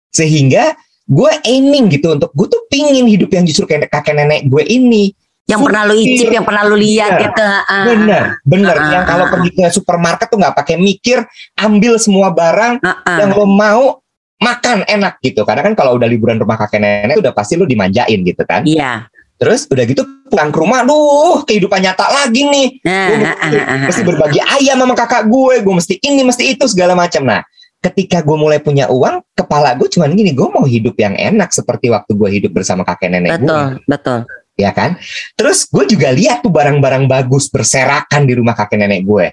[0.08, 0.72] sehingga
[1.04, 5.12] gue aiming gitu untuk gue tuh pingin hidup yang justru kayak kakek nenek gue ini
[5.46, 7.22] Yang pernah lu icip, yang pernah lu lihat Iya.
[7.22, 7.44] gitu.
[7.46, 7.84] ah.
[7.86, 8.74] Bener, bener.
[8.74, 11.22] Ah, yang kalau ah, pergi ke supermarket tuh nggak pakai mikir,
[11.54, 13.18] ambil semua barang Ah, ah.
[13.22, 14.02] yang lo mau
[14.36, 15.46] makan enak gitu.
[15.46, 18.66] Karena kan kalau udah liburan rumah kakek nenek udah pasti lo dimanjain gitu kan.
[18.66, 19.06] Iya.
[19.36, 22.68] Terus udah gitu pulang ke rumah, duh kehidupan nyata lagi nih.
[22.82, 24.06] Nah, Gue ah, ah, ah, mesti ah.
[24.08, 27.22] berbagi ayam sama kakak gue, gue mesti ini, mesti itu segala macam.
[27.28, 27.44] Nah,
[27.84, 31.92] ketika gue mulai punya uang, kepala gue cuman gini, gue mau hidup yang enak seperti
[31.92, 34.18] waktu gue hidup bersama kakek nenek gue, Betul, betul.
[34.56, 34.96] ya kan?
[35.36, 39.26] Terus gue juga lihat tuh barang-barang bagus berserakan di rumah kakek nenek gue.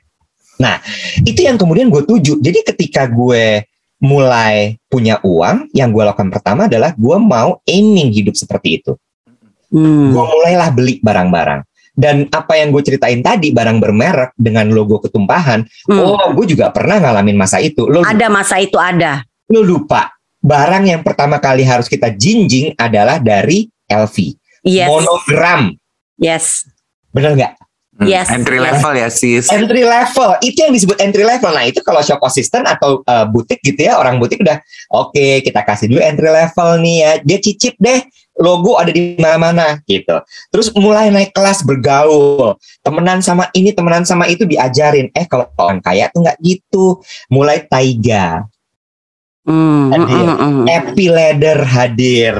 [0.59, 0.77] Nah,
[1.23, 2.43] itu yang kemudian gue tuju.
[2.43, 3.65] Jadi ketika gue
[4.03, 8.93] mulai punya uang, yang gue lakukan pertama adalah gue mau aiming hidup seperti itu.
[9.73, 10.13] Hmm.
[10.13, 11.65] Gue mulailah beli barang-barang.
[11.93, 15.97] Dan apa yang gue ceritain tadi, barang bermerek dengan logo ketumpahan, Hmm.
[16.01, 17.85] Oh, gue juga pernah ngalamin masa itu.
[17.89, 19.25] Lo, Ada masa itu ada.
[19.49, 20.13] lo lupa.
[20.37, 24.17] Barang yang pertama kali harus kita jinjing adalah dari LV.
[24.65, 24.89] Yes.
[24.89, 25.61] Monogram.
[26.17, 26.65] Yes.
[27.13, 27.53] Bener nggak?
[27.93, 28.65] Hmm, Yes, Entry yes.
[28.73, 29.45] level ya sis.
[29.53, 30.29] Entry level.
[30.41, 31.53] Itu yang disebut entry level.
[31.53, 34.57] Nah, itu kalau shop assistant atau uh, butik gitu ya, orang butik udah,
[34.89, 37.11] oke kita kasih dulu entry level nih ya.
[37.21, 38.01] Dia cicip deh.
[38.33, 40.17] Logo ada di mana-mana gitu.
[40.49, 42.57] Terus mulai naik kelas bergaul.
[42.81, 45.13] Temenan sama ini, temenan sama itu diajarin.
[45.13, 46.97] Eh kalau orang kaya tuh nggak gitu.
[47.29, 48.49] Mulai taiga.
[49.43, 50.27] Hmm, Hadir.
[50.71, 52.35] Happy Leather hadir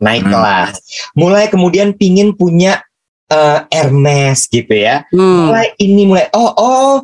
[0.00, 0.32] naik Hmm.
[0.32, 0.74] kelas.
[1.14, 2.82] Mulai kemudian pingin punya
[3.26, 5.02] eh, Hermes gitu ya.
[5.10, 5.50] Hmm.
[5.50, 6.94] Mulai ini mulai oh oh.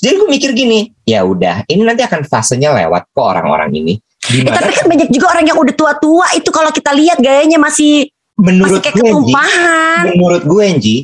[0.00, 4.00] Jadi gue mikir gini, ya udah, ini nanti akan fasenya lewat kok orang-orang ini.
[4.20, 8.04] Eh, tapi kan banyak juga orang yang udah tua-tua itu kalau kita lihat gayanya masih
[8.36, 10.02] masih menurut kayak gue, Ji, ketumpahan.
[10.12, 10.96] menurut gue, Ji,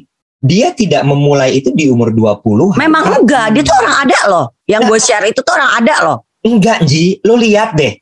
[0.44, 2.76] dia tidak memulai itu di umur 20.
[2.76, 4.46] Memang enggak, dia tuh orang ada loh.
[4.68, 6.18] Yang gue share itu tuh orang ada loh.
[6.44, 7.18] Enggak, Ji.
[7.24, 7.96] Lo lihat deh.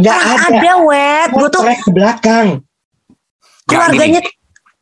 [0.00, 0.56] Enggak Orang ada.
[0.56, 1.28] ada, wet.
[1.36, 2.46] Gue tuh ke belakang.
[3.68, 4.20] keluarganya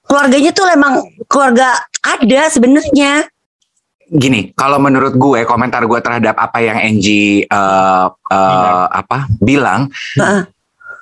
[0.09, 0.95] keluarganya tuh emang
[1.29, 3.29] keluarga ada sebenarnya.
[4.09, 9.93] Gini, kalau menurut gue komentar gue terhadap apa yang Angie eh, eh, apa bilang,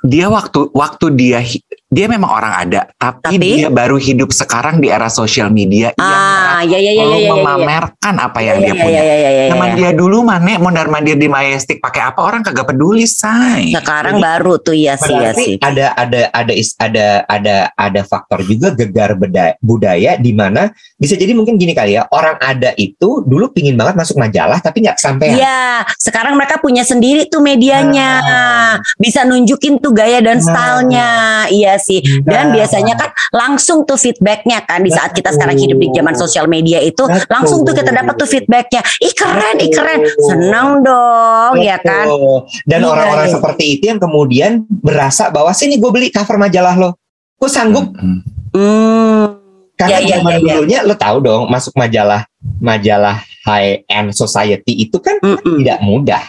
[0.03, 3.51] dia waktu waktu dia hi- dia memang orang ada, tapi, Tapi?
[3.57, 7.14] dia baru hidup sekarang di era sosial media Ah, ya ya ya yang ya perlu
[7.14, 7.22] ya.
[7.22, 7.35] ya, ya.
[7.37, 8.90] memamerkan apa yang Ya, dia ya, punya.
[8.92, 9.75] ya, ya, ya, ya, Zaman ya.
[9.77, 13.70] dia dulu mana mondar mandir di Majestic pakai apa orang kagak peduli say.
[13.70, 15.62] Sekarang baru tuh ya sih ya sih.
[15.62, 21.14] ada ada ada is- ada ada ada faktor juga gegar beda- budaya di mana bisa
[21.14, 24.99] jadi mungkin gini kali ya orang ada itu dulu pingin banget masuk majalah tapi nggak
[24.99, 28.11] sampai Iya, sekarang mereka punya sendiri tuh medianya.
[28.18, 28.75] Ah.
[28.96, 30.44] Bisa nunjukin tuh gaya dan Nah.
[30.44, 31.11] stylenya.
[31.49, 32.01] Iya sih.
[32.23, 32.61] Dan Nah.
[32.61, 36.79] biasanya kan langsung tuh feedbacknya kan di saat kita sekarang hidup di zaman sosial media
[36.79, 37.27] itu Betul.
[37.29, 38.81] langsung tuh kita dapat tuh feedbacknya.
[38.99, 40.01] Ih keren, ih keren.
[40.27, 42.07] Seneng dong, ya kan?
[42.65, 43.35] Dan Iya, orang-orang iya.
[43.35, 46.91] seperti itu yang kemudian berasa bahwa sini gue beli cover majalah lo,
[47.37, 48.21] gue sanggup Hmm.
[48.51, 49.27] Hmm.
[49.77, 50.55] karena Ya, ya, zaman ya, ya.
[50.57, 52.25] dulunya lo tahu dong masuk majalah
[52.57, 55.61] majalah high end society itu kan Mm-mm.
[55.61, 56.25] tidak mudah.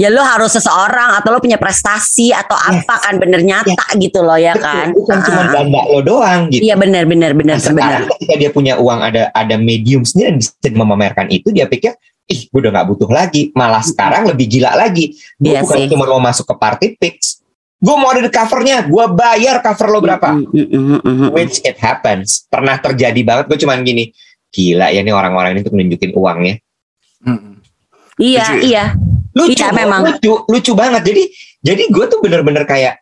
[0.00, 2.82] Ya lo harus seseorang atau lo punya prestasi atau Yes.
[2.82, 4.86] apa kan bener nyata gitu loh ya Betul, kan?
[4.90, 5.48] bukan cuma Ah.
[5.52, 6.62] ganda lo doang gitu.
[6.62, 8.12] Iya bener bener bener Nah, sekarang bener.
[8.16, 11.92] ketika dia punya uang ada ada medium sendiri dan bisa memamerkan itu dia pikir
[12.24, 15.86] ih gue udah nggak butuh lagi malah sekarang lebih gila lagi gue Iya bukan sih.
[15.90, 17.42] cuma mau masuk ke party pics
[17.76, 21.28] gue mau ada di covernya gue bayar cover lo berapa Mm, mm, mm, mm, mm.
[21.30, 24.14] which it happens pernah terjadi banget gue cuman gini
[24.48, 26.56] gila ya nih orang-orang ini tuh nunjukin uangnya
[27.20, 27.60] Hmm.
[28.16, 28.62] Iya ya?
[28.62, 28.84] iya.
[29.36, 30.00] Lucu Iya, memang.
[30.06, 31.02] lucu lucu banget.
[31.06, 31.22] Jadi
[31.60, 33.00] jadi gue tuh bener-bener kayak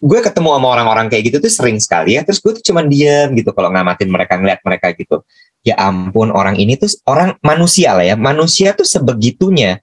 [0.00, 2.24] gue ketemu sama orang-orang kayak gitu tuh sering sekali ya.
[2.24, 5.22] Terus gue tuh cuman diem gitu kalau ngamatin mereka ngeliat mereka gitu.
[5.60, 8.16] Ya ampun orang ini tuh orang manusia lah ya.
[8.16, 9.78] Manusia tuh sebegitunya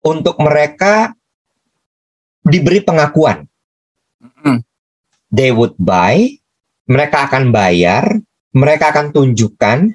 [0.00, 1.12] untuk mereka
[2.44, 3.44] diberi pengakuan.
[4.18, 4.62] Hmm.
[5.30, 6.26] they would buy
[6.88, 8.18] mereka akan bayar
[8.56, 9.94] mereka akan tunjukkan.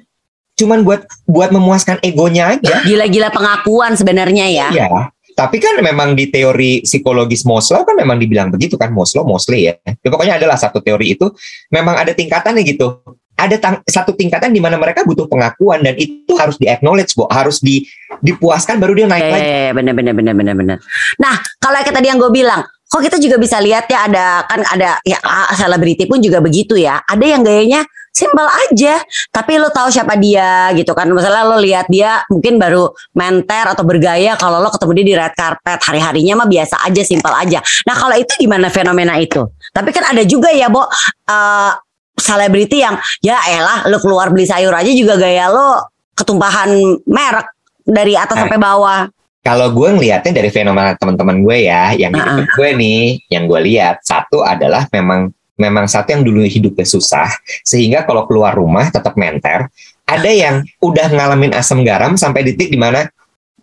[0.54, 2.86] Cuman buat buat memuaskan egonya aja.
[2.86, 4.68] Gila-gila pengakuan sebenarnya ya.
[4.70, 4.86] Iya,
[5.34, 9.74] tapi kan memang di teori psikologis Maslow kan memang dibilang begitu kan Maslow, Mosley ya.
[9.82, 10.08] ya.
[10.08, 11.26] Pokoknya adalah satu teori itu
[11.74, 13.02] memang ada tingkatannya gitu.
[13.34, 17.26] Ada tang- satu tingkatan di mana mereka butuh pengakuan dan itu harus di acknowledge, Bo.
[17.26, 17.82] harus di
[18.22, 19.50] dipuaskan baru dia naik lagi.
[19.50, 20.78] Eh, bener bener bener bener bener.
[21.18, 24.62] Nah, kalau kayak tadi yang gue bilang, kok kita juga bisa lihat ya ada kan
[24.70, 27.02] ada ya ah, selebriti pun juga begitu ya.
[27.02, 27.82] Ada yang gayanya
[28.14, 29.02] simpel aja,
[29.34, 31.10] tapi lo tahu siapa dia gitu kan.
[31.10, 35.34] Misalnya lo lihat dia mungkin baru menter atau bergaya, kalau lo ketemu dia di red
[35.34, 37.58] carpet hari-harinya mah biasa aja, simpel aja.
[37.84, 39.42] Nah, kalau itu gimana fenomena itu?
[39.74, 40.86] Tapi kan ada juga ya, Bo,
[41.26, 41.72] eh,
[42.14, 45.82] selebriti yang ya elah lo keluar beli sayur aja juga gaya lo
[46.14, 46.70] ketumpahan
[47.10, 47.50] merek
[47.82, 48.40] dari atas Eh.
[48.46, 49.00] sampai bawah.
[49.44, 53.60] Kalau gue ngelihatnya dari fenomena teman-teman gue ya, yang Ah, dekat gue nih, yang gue
[53.60, 57.30] lihat satu adalah memang memang satu yang dulu hidupnya susah
[57.62, 59.70] sehingga kalau keluar rumah tetap menter.
[60.04, 63.08] Ada yang udah ngalamin asam garam sampai titik di mana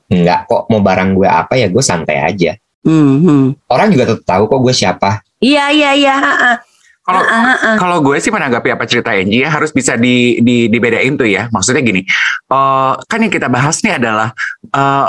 [0.10, 2.58] enggak kok mau barang gue apa ya gue santai aja.
[2.82, 3.46] Hmm, hmm.
[3.70, 5.22] Orang juga tetap tahu kok gue siapa.
[5.38, 6.16] Iya iya iya.
[7.02, 7.22] Kalau
[7.78, 11.50] kalau gue sih menanggapi apa cerita Angie ya harus bisa di, di dibedain tuh ya.
[11.50, 12.02] Maksudnya gini,
[12.50, 14.34] eh, kan yang kita bahas nih adalah
[14.70, 15.08] eh,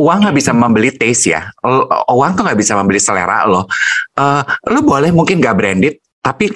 [0.00, 1.48] uang nggak bisa membeli taste ya.
[1.64, 3.68] L- Uang tuh nggak bisa membeli selera lo.
[4.16, 6.48] Eh, lo boleh mungkin gak branded, tapi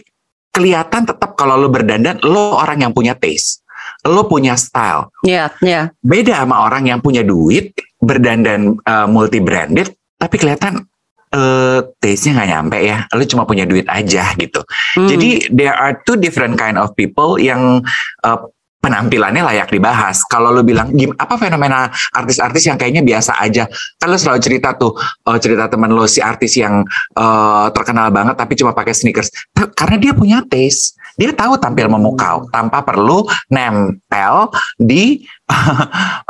[0.49, 3.61] kelihatan tetap kalau lo berdandan lo orang yang punya taste.
[4.09, 5.13] Lo punya style.
[5.23, 5.93] Iya iya.
[6.01, 10.89] Beda sama orang yang punya duit berdandan multi branded, tapi kelihatan
[11.29, 12.99] eh taste-nya nggak nyampe ya.
[13.13, 14.65] Lo cuma punya duit aja gitu.
[14.97, 15.09] Hmm.
[15.13, 17.85] Jadi there are two different kind of people yang
[18.25, 18.41] uh,
[18.79, 20.23] penampilannya layak dibahas.
[20.27, 23.67] Kalau lu bilang gim apa fenomena artis-artis yang kayaknya biasa aja,
[23.99, 24.95] kan lu selalu cerita tuh
[25.27, 26.87] uh, cerita teman lu si artis yang
[27.19, 30.95] uh, terkenal banget tapi cuma pakai sneakers Ta- karena dia punya taste.
[31.19, 35.27] Dia tahu tampil memukau tanpa perlu nempel di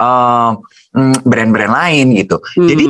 [0.00, 0.56] uh,
[1.28, 2.40] brand-brand lain gitu.
[2.56, 2.64] Hmm.
[2.64, 2.84] Jadi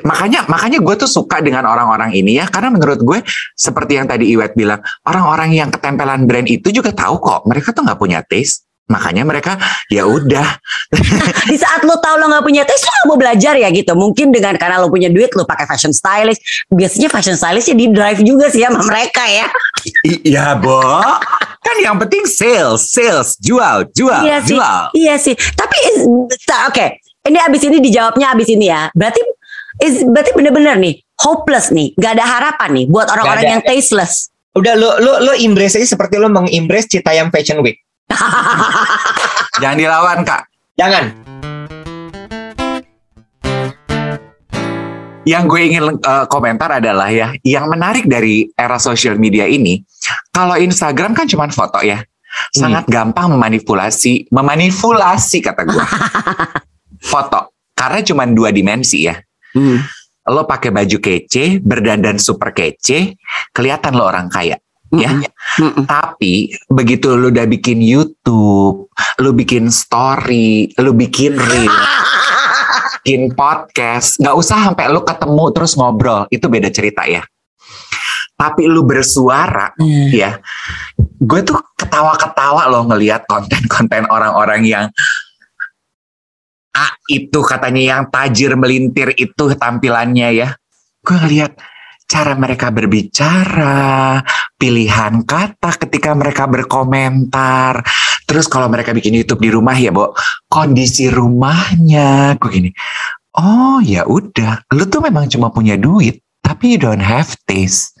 [0.00, 3.18] makanya makanya gue tuh suka dengan orang-orang ini ya karena menurut gue
[3.52, 7.84] seperti yang tadi Iwet bilang orang-orang yang ketempelan brand itu juga tahu kok mereka tuh
[7.84, 9.56] nggak punya taste makanya mereka
[9.88, 10.44] ya udah.
[11.50, 13.92] Di saat lo tahu lo nggak punya taste lo nggak mau belajar ya gitu.
[13.96, 16.40] Mungkin dengan karena lo punya duit lo pakai fashion stylist.
[16.68, 19.46] Biasanya fashion stylist ya di drive juga sih sama mereka ya.
[20.04, 20.80] Iya bo.
[21.64, 24.80] Kan yang penting sales sales jual jual iya sih jual.
[24.92, 25.34] iya sih.
[25.34, 26.04] Tapi is-
[26.44, 27.00] ta- oke.
[27.24, 28.92] Ini abis ini dijawabnya abis ini ya.
[28.92, 29.20] Berarti
[29.80, 30.94] is, berarti bener-bener nih
[31.24, 31.96] hopeless nih.
[31.96, 34.28] Nggak ada harapan nih buat orang-orang yang tasteless.
[34.54, 37.80] Udah lo lo lo embrace aja seperti lo mengembrace Citayam Fashion Week.
[39.62, 41.04] jangan dilawan kak Jangan.
[45.24, 49.80] yang gue ingin eh, komentar adalah ya, yang menarik dari era sosial media ini,
[50.28, 52.04] kalau Instagram kan cuma foto ya,
[52.52, 55.84] sangat gampang memanipulasi, memanipulasi kata gue,
[57.12, 59.16] foto, karena cuma dua dimensi ya.
[59.56, 59.80] Hmm.
[60.28, 63.16] Lo pakai baju kece, berdandan super kece,
[63.56, 64.60] kelihatan lo orang kaya.
[65.00, 65.10] Ya,
[65.58, 65.84] Mm-mm.
[65.86, 68.86] tapi begitu lo udah bikin YouTube,
[69.18, 71.70] lo bikin story, lo bikin reel,
[73.02, 77.22] bikin podcast, nggak usah sampai lu ketemu terus ngobrol, itu beda cerita ya.
[78.34, 80.10] Tapi lu bersuara, Hmm.
[80.10, 80.42] ya,
[80.98, 84.86] gue tuh ketawa-ketawa loh ngelihat konten-konten orang-orang yang
[86.74, 90.48] ah itu katanya yang tajir melintir itu tampilannya ya.
[91.06, 91.54] Gue ngelihat
[92.14, 94.22] cara mereka berbicara,
[94.54, 97.82] pilihan kata ketika mereka berkomentar.
[98.22, 100.14] Terus kalau mereka bikin YouTube di rumah ya, Bo,
[100.46, 102.70] kondisi rumahnya, gue gini.
[103.34, 107.98] Oh ya udah, lu tuh memang cuma punya duit, tapi you don't have taste.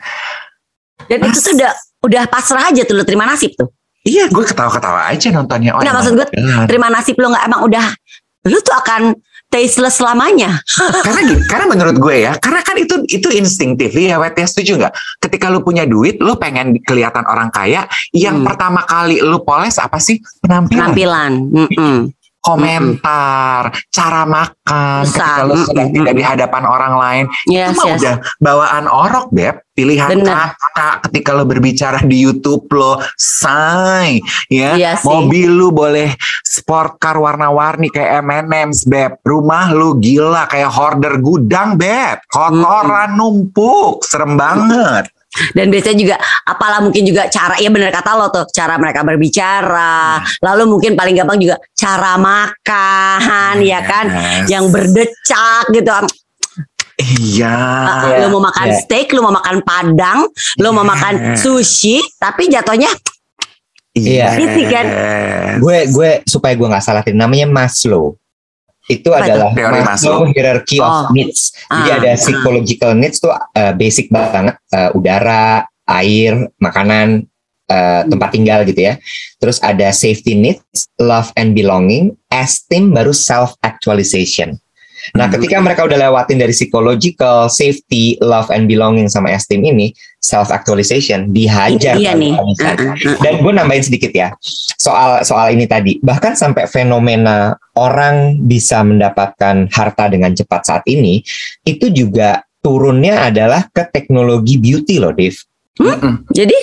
[1.10, 1.72] dan itu tuh udah
[2.06, 3.68] udah pasrah aja tuh lo terima nasib tuh
[4.04, 5.72] Iya, gue ketawa-ketawa aja nontonnya.
[5.72, 6.28] Oh, emang maksud gue,
[6.68, 7.86] terima nasib lo nggak emang udah
[8.44, 9.16] lu tuh akan
[9.54, 10.58] tasteless selamanya
[11.06, 14.82] karena gini, karena menurut gue ya, karena kan itu itu instinktif ya, Wet ya setuju
[14.82, 14.94] nggak?
[15.22, 18.50] Ketika lu punya duit, lu pengen kelihatan orang kaya, yang Hmm.
[18.50, 20.18] pertama kali lu poles apa sih?
[20.42, 21.98] Penampilan, penampilan Mm-mm.
[22.44, 25.96] Komentar, cara makan, ketika lu sedang Mm-mm.
[26.04, 29.64] tidak di hadapan orang lain, yes itu mah yes udah bawaan orok, Beb.
[29.74, 30.54] Pilihan Bener.
[30.54, 34.78] kata ketika lo berbicara di YouTube lo, say, ya.
[34.78, 35.10] Iya sih.
[35.10, 36.14] Mobil lu boleh
[36.46, 39.18] sport car warna-warni kayak M&M's, Beb.
[39.26, 42.22] Rumah lu gila kayak hoarder gudang, Beb.
[42.30, 45.10] Kotoran numpuk, serem banget.
[45.52, 50.18] Dan biasanya juga apalah mungkin juga cara ya benar kata lo tuh cara mereka berbicara
[50.40, 54.46] lalu mungkin paling gampang juga cara makan ya kan Yes.
[54.50, 55.90] yang berdecak gitu
[56.94, 57.50] Iya.
[57.50, 58.78] Ah, lu mau makan Iya.
[58.86, 60.30] steak lu mau makan padang
[60.62, 61.36] lu mau makan Iya.
[61.36, 62.86] sushi tapi jatuhnya
[63.94, 64.34] Iya.
[64.34, 64.86] Gitu kan.
[65.62, 68.18] Gue gue supaya gue nggak salah namanya Maslow.
[68.84, 71.08] Itu Apa adalah Teori Maslow, hierarchy Oh.
[71.08, 71.56] of needs.
[71.72, 72.16] Jadi Ah, ada ah.
[72.20, 77.24] psychological needs tuh uh, basic banget uh, udara, air, makanan,
[77.72, 79.00] uh, tempat tinggal gitu ya.
[79.40, 84.60] Terus ada safety needs, love and belonging, esteem baru self actualization.
[85.12, 85.36] Nah, Hmm.
[85.36, 91.28] ketika mereka udah lewatin dari psychological, safety, love and belonging sama esteem ini, self actualization
[91.28, 92.32] dihajar Iya nih.
[92.32, 93.16] Ah, ah, ah.
[93.20, 94.32] Dan gue nambahin sedikit ya
[94.80, 96.00] soal soal ini tadi.
[96.00, 101.22] Bahkan sampai fenomena orang bisa mendapatkan harta dengan cepat saat ini
[101.66, 105.36] itu juga turunnya adalah ke teknologi beauty loh, Dev.
[105.78, 106.24] Mm-mm.
[106.30, 106.54] jadi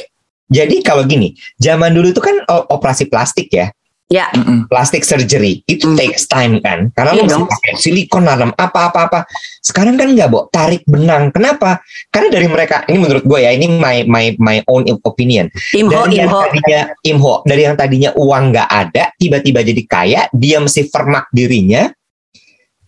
[0.51, 3.72] Jadi kalau gini, zaman dulu itu kan o- operasi plastik ya.
[4.12, 4.28] Ya.
[4.36, 4.68] Mm-mm.
[4.68, 5.95] plastik surgery itu Hmm.
[5.95, 9.24] takes time kan karena Iya lo pakai silikon dalam apa-apa-apa
[9.64, 11.80] sekarang kan nggak Bo tarik benang kenapa
[12.12, 16.20] karena dari mereka ini menurut gue ya ini my my my own opinion Imho, dari
[16.20, 16.43] yang imho.
[16.43, 21.88] tadinya imho dari yang tadinya uang nggak ada tiba-tiba jadi kaya dia mesti fermak dirinya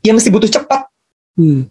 [0.03, 0.91] dia mesti butuh cepat
[1.33, 1.65] Hmm.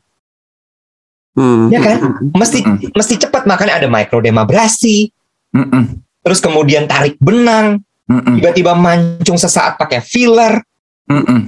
[1.37, 1.69] Hmm.
[1.69, 1.97] Ya kan?
[2.01, 2.33] Hmm.
[2.33, 2.89] mesti Mm-mm.
[2.97, 5.13] mesti cepat makanya ada microdermabrasi
[5.53, 6.01] Mm-mm.
[6.25, 7.85] terus kemudian tarik benang.
[8.37, 10.61] Tiba-tiba mancung sesaat pakai filler
[11.07, 11.41] Mm-mm.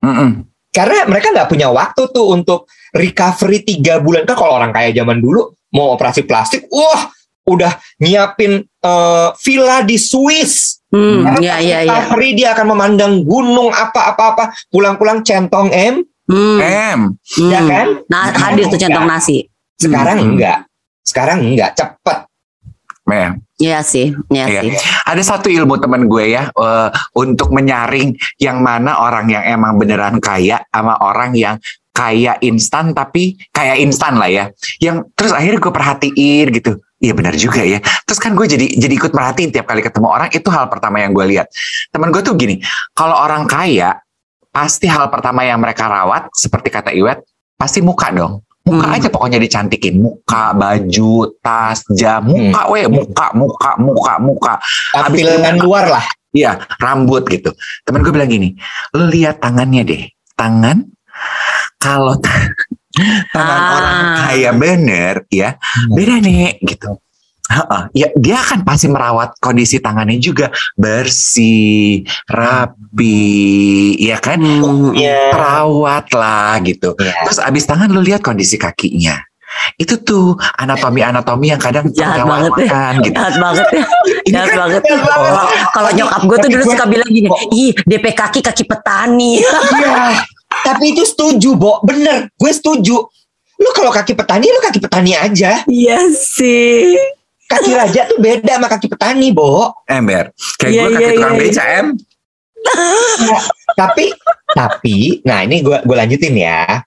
[0.00, 0.30] Mm-mm.
[0.68, 5.18] karena mereka nggak punya waktu tuh untuk recovery tiga bulan kan kalau orang kaya zaman
[5.18, 7.08] dulu mau operasi plastik wah
[7.42, 11.88] udah nyiapin eh, villa di Swiss Hmm, ya, ya, ya.
[11.88, 17.00] recovery dia akan memandang gunung apa-apa-apa pulang-pulang centong M Hmm, Em.
[17.16, 17.48] hmm.
[17.48, 19.48] ya kan Nah, hadir tuh centong nasi.
[19.74, 20.28] sekarang Hmm.
[20.36, 20.58] enggak
[21.02, 22.18] sekarang enggak cepet
[23.08, 23.40] Em.
[23.62, 24.60] Iya sih, iya Iya.
[24.66, 24.74] sih.
[25.06, 28.10] Ada satu ilmu teman gue ya eh, untuk menyaring
[28.42, 31.56] yang mana orang yang emang beneran kaya sama orang yang
[31.94, 34.44] kaya instan tapi kaya instan lah ya.
[34.82, 36.72] Yang terus akhirnya gue perhatiin gitu.
[36.98, 37.78] Iya benar juga ya.
[38.02, 41.14] Terus kan gue jadi jadi ikut merhatiin tiap kali ketemu orang itu hal pertama yang
[41.14, 41.46] gue lihat.
[41.94, 42.58] Teman gue tuh gini,
[42.98, 43.98] kalau orang kaya
[44.50, 47.22] pasti hal pertama yang mereka rawat seperti kata Iwet
[47.54, 48.42] pasti muka dong.
[48.62, 48.94] Muka Hmm.
[48.94, 54.54] aja pokoknya dicantikin, muka, baju, tas, jam, muka, weh, muka, muka, muka, muka.
[54.92, 57.52] tampilan luar lah Iya, rambut gitu.
[57.84, 58.56] Temen gue bilang gini,
[58.96, 60.02] lu lihat tangannya deh.
[60.32, 60.80] Tangan,
[61.76, 62.48] kalau ta-
[63.36, 63.76] tangan Ah.
[63.76, 66.96] orang kaya bener, ya beda nih gitu.
[67.92, 74.40] Ya, dia akan pasti merawat kondisi tangannya juga bersih, rapi, ya kan?
[74.40, 74.96] Hmm.
[74.96, 76.96] ya Perawat lah gitu.
[76.96, 77.28] Iya.
[77.28, 79.20] Terus abis tangan lu lihat kondisi kakinya.
[79.76, 82.80] Itu tuh anatomi-anatomi yang kadang Jahat banget ya.
[83.04, 83.16] gitu.
[83.16, 83.84] Jahat banget ya.
[84.32, 84.82] Jahat kan banget.
[84.88, 85.46] banget.
[85.72, 89.32] Kalau nyokap gue tuh dulu suka bilang gini, ih DP kaki kaki petani.
[89.82, 90.24] Iya.
[90.62, 91.80] Tapi itu setuju, Bo.
[91.82, 92.28] Bener.
[92.36, 92.96] Gue setuju.
[93.62, 95.64] Lu kalau kaki petani, lu kaki petani aja.
[95.64, 96.96] Iya sih.
[97.52, 99.76] Kaki raja tuh beda sama kaki petani, Bo.
[99.84, 100.32] Ember.
[100.56, 101.40] Kayak Iya, gue kaki iya, tukang iya.
[101.44, 101.86] beca, Em.
[103.74, 104.06] tapi,
[104.54, 104.96] tapi,
[105.26, 106.80] nah ini gue gue lanjutin ya.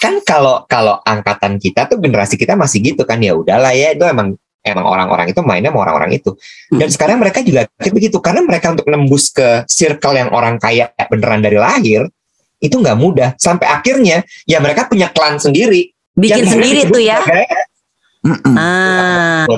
[0.00, 4.04] Kan kalau kalau angkatan kita tuh generasi kita masih gitu kan ya udahlah ya itu
[4.08, 6.36] emang emang orang-orang itu mainnya sama orang-orang itu.
[6.72, 6.94] Dan Hmm.
[6.94, 11.40] sekarang mereka juga kayak begitu karena mereka untuk nembus ke circle yang orang kaya beneran
[11.40, 12.08] dari lahir
[12.60, 13.30] itu nggak mudah.
[13.40, 15.92] Sampai akhirnya ya mereka punya klan sendiri.
[16.16, 17.20] Bikin sendiri tuh ya.
[17.24, 17.46] sebagai
[18.20, 18.52] Mm-mm.
[18.52, 19.48] Ah.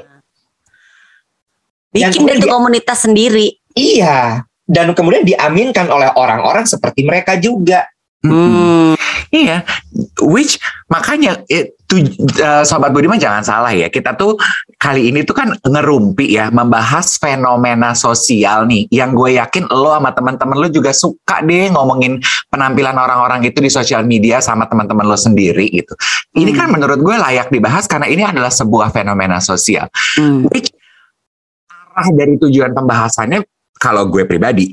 [1.93, 3.53] Dan Bikin dari komunitas sendiri.
[3.77, 4.43] Iya.
[4.65, 7.85] Dan kemudian diaminkan oleh orang-orang seperti mereka juga.
[8.23, 8.95] Hmm.
[9.33, 9.65] Iya,
[10.21, 10.61] which
[10.93, 12.05] makanya itu
[12.37, 13.89] eh, sobat Budiman jangan salah ya.
[13.89, 14.37] Kita tuh
[14.77, 18.93] kali ini tuh kan ngerumpi ya membahas fenomena sosial nih.
[18.93, 22.21] Yang gue yakin lo sama teman-teman lo juga suka deh ngomongin
[22.53, 25.97] penampilan orang-orang itu di sosial media sama teman-teman lo sendiri gitu.
[26.37, 26.59] Ini Hmm.
[26.61, 29.89] kan menurut gue layak dibahas karena ini adalah sebuah fenomena sosial.
[30.21, 30.45] Hmm.
[30.53, 30.71] Which
[31.93, 34.73] arah dari tujuan pembahasannya kalau gue pribadi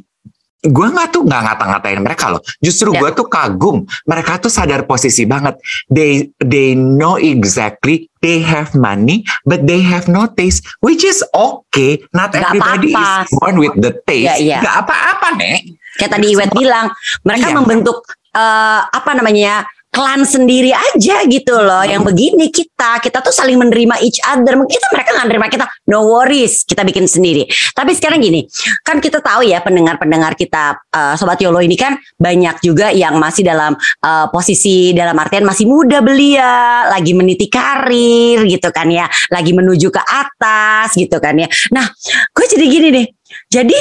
[0.59, 2.99] gue nggak tuh nggak ngata-ngatain mereka loh justru Ya.
[2.99, 5.55] gue tuh kagum mereka tuh sadar posisi banget
[5.88, 11.95] they they know exactly they have money but they have no taste which is okay
[12.11, 13.24] not Nggak everybody apa-apa.
[13.24, 14.57] is born with the taste Ya, iya.
[14.59, 15.59] nggak apa-apa nek
[15.89, 16.88] Kayak tadi Iwet bilang,
[17.24, 17.55] mereka Iya.
[17.55, 17.97] membentuk
[18.32, 21.84] eh, apa namanya klan sendiri aja gitu loh.
[21.84, 24.56] Yang begini kita, kita tuh saling menerima each other.
[24.56, 27.46] Mungkin mereka nggak menerima kita, no worries, kita bikin sendiri.
[27.74, 28.46] Tapi sekarang gini,
[28.86, 33.44] kan kita tahu ya pendengar-pendengar kita eh, sobat Yolo ini kan banyak juga yang masih
[33.44, 39.52] dalam eh, posisi dalam artian masih muda belia, lagi meniti karir gitu kan ya, lagi
[39.52, 41.50] menuju ke atas gitu kan ya.
[41.74, 41.86] Nah,
[42.34, 43.08] gue jadi gini deh.
[43.50, 43.78] Jadi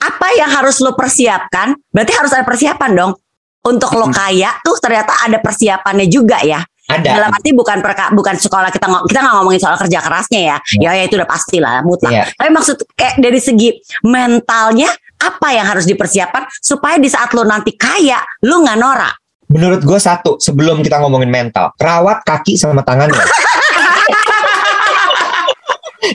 [0.00, 1.76] apa yang harus lo persiapkan?
[1.92, 3.12] Berarti harus ada persiapan dong.
[3.60, 6.64] Untuk lo kaya tuh ternyata ada persiapannya juga ya.
[6.90, 7.22] Ada.
[7.22, 10.56] Dalam arti bukan perka, bukan sekolah kita ngo- kita nggak ngomongin soal kerja kerasnya ya.
[10.80, 12.10] Ya ya itu udah pasti lah mutlak.
[12.10, 12.24] Iya.
[12.34, 13.68] Tapi maksud kayak dari segi
[14.02, 14.90] mentalnya
[15.20, 19.14] apa yang harus dipersiapkan supaya di saat lo nanti kaya lo nggak norak.
[19.50, 23.18] Menurut gue satu, sebelum kita ngomongin mental, rawat kaki sama tangan lo.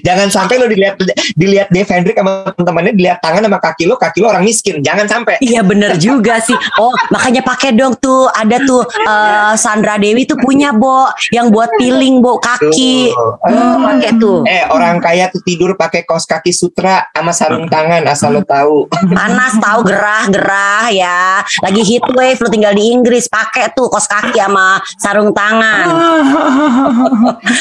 [0.02, 0.98] Jangan sampai lo dilihat
[1.38, 4.82] dilihat Dave Hendrik sama teman-temannya dilihat tangan sama kaki lo, kaki lo orang miskin.
[4.82, 5.38] Jangan sampai.
[5.42, 6.56] Iya bener juga sih.
[6.82, 11.70] Oh makanya pakai dong tuh ada tuh eh, Sandra Dewi tuh punya bo yang buat
[11.78, 13.14] peeling bo kaki.
[13.14, 13.32] Tuh.
[13.46, 14.42] Hmm, pakai tuh.
[14.46, 18.88] Eh orang kaya tuh tidur pakai kaos kaki sutra sama sarung tangan asal lo tahu.
[19.06, 21.20] panas tahu gerah-gerah ya
[21.62, 25.88] lagi heat wave lu tinggal di Inggris pakai tuh kos kaki sama sarung tangan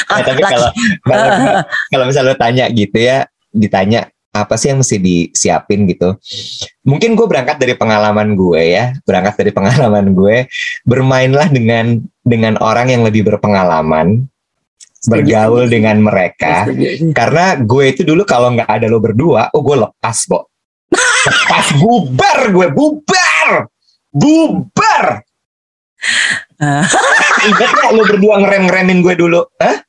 [0.05, 0.69] Nah, tapi kalau
[1.91, 6.15] kalau misalnya lo tanya gitu ya, ditanya apa sih yang mesti disiapin gitu.
[6.87, 10.47] Mungkin gue berangkat dari pengalaman gue ya, berangkat dari pengalaman gue,
[10.87, 14.31] bermainlah dengan dengan orang yang lebih berpengalaman,
[15.11, 16.71] bergaul dengan mereka.
[17.11, 20.47] Karena gue itu dulu kalau nggak ada lo berdua, oh gue lepas, Bo.
[21.27, 23.67] Lepas bubar gue, bubar.
[24.15, 25.27] Bubar.
[26.63, 26.87] Ah.
[27.43, 29.43] Ingat gak lo berdua ngerem-ngeremin gue dulu?
[29.59, 29.83] Hah?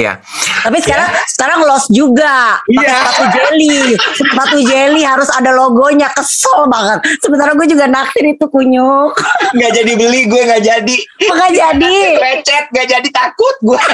[0.00, 0.16] Ya.
[0.64, 2.56] Tapi sekarang sekarang lost juga.
[2.64, 2.96] Pakai Iya.
[2.96, 3.76] Sepatu jelly,
[4.16, 6.08] sepatu jelly harus ada logonya.
[6.08, 7.04] Kesel banget.
[7.20, 9.12] Sementara gue juga naksir itu kunyuk.
[9.56, 10.96] Nggak jadi beli gue nggak jadi.
[11.28, 11.96] Enggak jadi.
[12.16, 13.76] Lecet nggak jadi takut gue.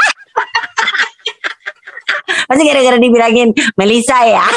[2.47, 4.47] Pasti gara-gara dibilangin Melisa ya.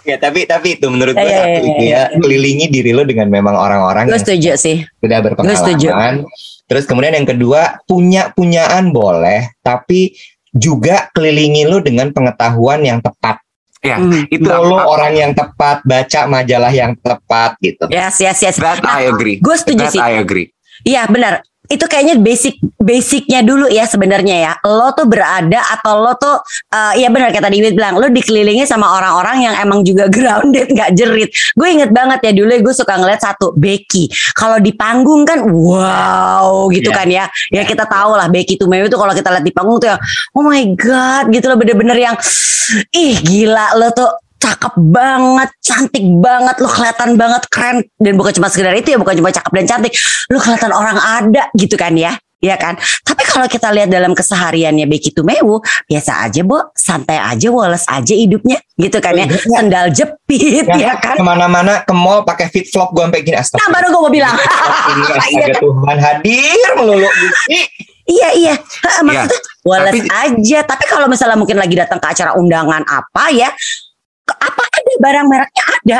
[0.00, 1.92] Ya tapi tapi itu menurut gue Ya, ya, satu ya, itu ya.
[1.92, 4.76] ya kelilingi diri lo dengan memang orang-orang Gue yang setuju sih.
[4.98, 5.88] sudah Gue setuju.
[6.70, 10.14] Terus kemudian yang kedua punya punyaan boleh, tapi
[10.54, 13.42] juga kelilingi lo dengan pengetahuan yang tepat.
[13.80, 14.28] Ya, Hmm.
[14.28, 14.86] itu apa?
[14.86, 17.90] orang yang tepat, baca majalah yang tepat gitu.
[17.90, 18.60] Yes, yes, yes.
[18.60, 19.42] That Nah, I agree.
[19.42, 20.00] gue setuju That sih.
[20.04, 20.52] I agree.
[20.86, 21.42] Iya benar.
[21.70, 24.52] Itu kayaknya basic basicnya dulu ya sebenarnya ya.
[24.66, 26.42] Lo tuh berada atau lo tuh
[26.74, 30.90] eh, ya benar kata Diwit bilang lo dikelilingi sama orang-orang yang emang juga grounded nggak
[30.98, 31.30] jerit.
[31.54, 34.10] Gue inget banget ya dulu gue suka ngeliat satu Becky.
[34.34, 36.98] Kalau di panggung kan wow gitu Iya.
[36.98, 37.24] kan ya.
[37.54, 40.00] Ya kita tahu lah Becky Tumewu tuh kalau kita lihat di panggung tuh yang
[40.34, 42.16] oh my god gitu loh bener-bener yang
[42.90, 44.10] ih gila lo tuh
[44.40, 49.14] cakep banget, cantik banget, lo kelihatan banget keren dan bukan cuma sekedar itu ya, bukan
[49.14, 49.92] cuma cakep dan cantik,
[50.26, 52.72] lo kelihatan orang ada gitu kan ya, ya kan.
[53.00, 58.10] Tapi kalau kita lihat dalam kesehariannya Becky Tumewu, biasa aja bo, santai aja, woles aja
[58.10, 59.38] hidupnya gitu kan ya, Iya.
[59.44, 61.14] sendal jepit Ya, ya kan.
[61.14, 63.76] Ke mana-mana ke mall pakai fit flop gue sampai gini Nah astagfirullah.
[63.76, 65.60] baru gue mau bilang, Ini Iya astaga kan?
[65.60, 67.08] Tuhan hadir melulu
[68.06, 70.58] iya iya, Ha, maksudnya woles tapi- aja.
[70.64, 73.52] Tapi kalau misalnya mungkin lagi datang ke acara undangan apa ya,
[74.32, 75.98] apa ada barang mereknya ada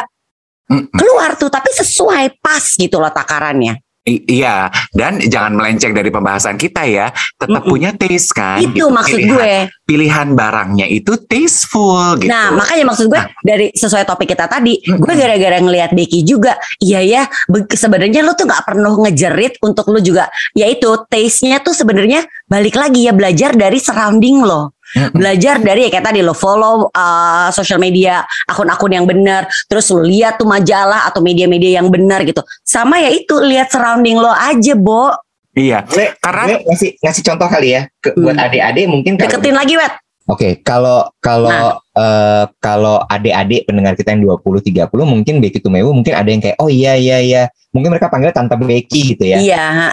[0.71, 0.87] Mm-mm.
[0.95, 3.83] keluar tuh, tapi sesuai pas gitu loh takarannya.
[4.01, 7.13] I- iya, dan jangan melenceng dari pembahasan kita ya.
[7.37, 7.69] Tetap Mm-mm.
[7.69, 8.57] punya taste kan.
[8.57, 8.89] Itu Gitu.
[8.89, 9.55] maksud Pilihan- gue.
[9.85, 12.31] Pilihan barangnya itu tasteful gitu.
[12.33, 15.05] Nah, makanya maksud gue dari sesuai topik kita tadi, Mm-mm.
[15.05, 19.91] gue gara-gara ngelihat Becky juga, iya ya, be- sebenarnya lu tuh nggak perlu ngejerit untuk
[19.91, 24.79] lu juga, yaitu taste-nya tuh sebenarnya balik lagi ya belajar dari surrounding lo.
[25.13, 30.03] Belajar dari ya kayak tadi lo follow uh, social media akun-akun yang benar, terus lo
[30.03, 32.43] lihat tuh majalah atau media-media yang benar gitu.
[32.61, 35.15] Sama ya itu lihat surrounding lo aja, Bo.
[35.51, 38.47] Iya, Gue, Karena- gue ngasih ngasih contoh kali ya ke, buat Hmm.
[38.47, 39.95] adik-adik mungkin kalau Deketin lagi, Wet.
[40.31, 41.75] Oke, kalau kalau Nah.
[41.91, 46.55] eh, kalau adik-adik pendengar kita yang 20 30 mungkin Becky Tumewu mungkin ada yang kayak
[46.63, 47.43] oh iya iya iya.
[47.75, 49.43] Mungkin mereka panggil Tante Becky gitu ya.
[49.43, 49.91] Iya.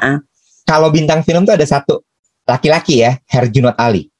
[0.61, 2.05] Kalau bintang film tuh ada satu
[2.45, 4.13] laki-laki ya, Herjunot Ali.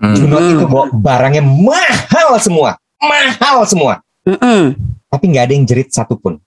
[0.00, 0.14] Hmm.
[0.16, 0.52] Junot Hmm.
[0.56, 2.78] itu bawa barangnya mahal semua.
[3.02, 4.00] Mahal semua.
[4.22, 4.78] Mm-mm.
[5.10, 6.38] Tapi nggak ada yang jerit satupun.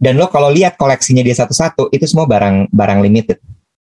[0.00, 3.36] Dan lo kalau lihat koleksinya dia satu-satu, itu semua barang barang limited.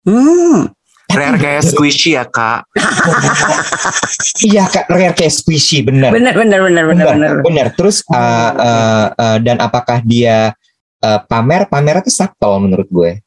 [0.06, 0.70] Hmm.
[1.06, 2.66] Rare kayak squishy ya kak.
[4.46, 6.12] Iya, kak, rare kayak squishy, bener.
[6.14, 7.32] Bener, bener, bener, bener, bener.
[7.42, 7.66] bener.
[7.74, 10.54] Terus uh, uh, uh, dan apakah dia
[11.02, 11.66] uh, pamer?
[11.66, 13.22] Pamernya tuh subtle menurut gue.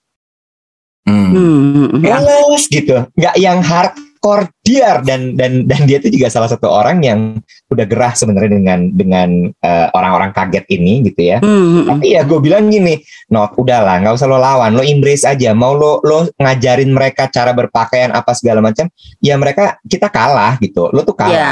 [1.07, 1.31] Hmm.
[1.33, 2.03] Hmm.
[2.03, 2.19] Ya.
[2.19, 7.01] Halus gitu, nggak yang hardcore diar dan dan dan dia tuh juga salah satu orang
[7.01, 7.41] yang
[7.73, 9.29] udah gerah sebenarnya dengan dengan
[9.65, 11.37] uh, orang-orang kaget ini gitu ya.
[11.41, 11.89] Hmm.
[11.89, 13.01] Tapi ya gue bilang gini,
[13.33, 15.53] Not, udahlah, nggak usah lo lawan, lo embrace aja.
[15.53, 18.89] Mau lo lo ngajarin mereka cara berpakaian apa segala macam,
[19.21, 20.89] ya mereka kita kalah gitu.
[20.89, 21.33] Lo tuh kalah.
[21.33, 21.49] Iya.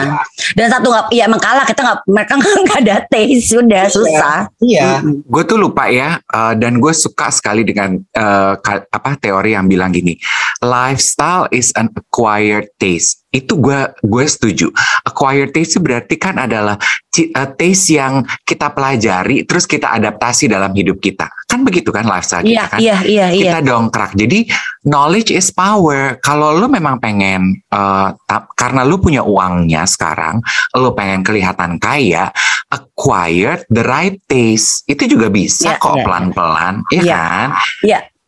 [0.57, 2.33] Dan satu nggak, ya emang kalah kita nggak, mereka
[2.65, 4.37] nggak ada taste, sudah susah.
[4.57, 5.05] Iya.
[5.05, 5.25] Mm-mm.
[5.29, 9.69] Gue tuh lupa ya, uh, dan gue suka sekali dengan uh, ka- apa teori yang
[9.69, 10.17] bilang gini,
[10.65, 13.06] lifestyle is an acquired taste.
[13.27, 14.71] Itu gue gue setuju.
[15.03, 20.71] Acquired taste itu berarti kan adalah uh, taste yang kita pelajari, terus kita adaptasi dalam
[20.71, 21.27] hidup kita.
[21.47, 22.79] Kan begitu kan lifestyle kita kan?
[22.79, 23.51] iya, iya, iya.
[23.51, 24.15] kita dongkrak.
[24.15, 24.47] Jadi
[24.87, 26.17] knowledge is power.
[26.23, 28.15] Kalau lu memang pengen uh,
[28.55, 30.39] karena lu punya uangnya sekarang,
[30.75, 32.31] lu pengen kelihatan kaya,
[32.71, 37.17] acquired the right taste itu juga bisa Iya, kok iya, pelan-pelan, ya Iya.
[37.17, 37.47] kan?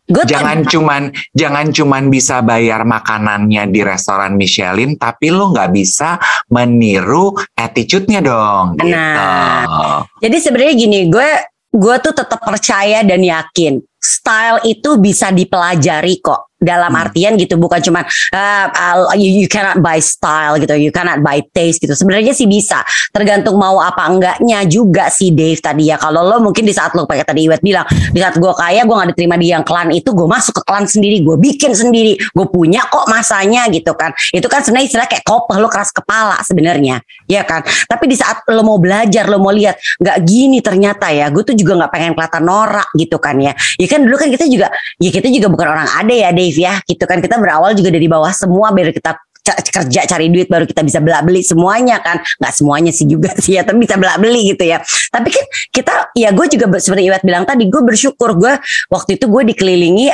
[0.09, 6.17] Gue Jangan cuman jangan cuman bisa bayar makanannya di restoran Michelin, tapi lu nggak bisa
[6.49, 8.81] meniru attitude-nya dong.
[8.81, 8.89] Gitu.
[8.89, 10.01] Nah.
[10.17, 11.29] Jadi sebenarnya gini, gue
[11.69, 16.48] gue tuh tetap percaya dan yakin style itu bisa dipelajari kok.
[16.59, 18.03] Dalam artian gitu bukan cuman
[18.35, 21.95] uh, uh, you, you cannot buy style gitu you cannot buy taste gitu.
[21.95, 22.83] Sebenarnya sih bisa
[23.15, 25.95] tergantung mau apa enggaknya juga sih Dave tadi ya.
[25.95, 28.95] Kalau lo mungkin di saat lo pakai tadi Iwet bilang di saat gue kaya gue
[28.95, 32.47] nggak diterima di yang klan itu gue masuk ke klan sendiri gue bikin sendiri gue
[32.51, 34.11] punya kok masanya gitu kan.
[34.35, 37.63] Itu kan sebenarnya istilah kayak kopeh lo keras kepala sebenarnya ya kan.
[37.63, 41.55] Tapi di saat lo mau belajar lo mau lihat nggak gini ternyata ya gue tuh
[41.55, 43.55] juga nggak pengen kelihatan norak gitu kan ya.
[43.79, 44.67] Ya kan dulu kan kita juga
[44.99, 47.19] ya kita juga bukan orang ada ya Dave ya gitu kan.
[47.19, 49.19] Kita berawal juga dari bawah semua biar kita
[49.57, 52.21] kerja cari duit baru kita bisa bela beli semuanya kan.
[52.21, 54.81] Nggak semuanya sih juga sih ya tapi bisa bela beli gitu ya.
[55.09, 58.53] Tapi kan kita ya gue juga seperti Iwet bilang tadi gue bersyukur gue
[58.91, 60.13] waktu itu gue dikelilingi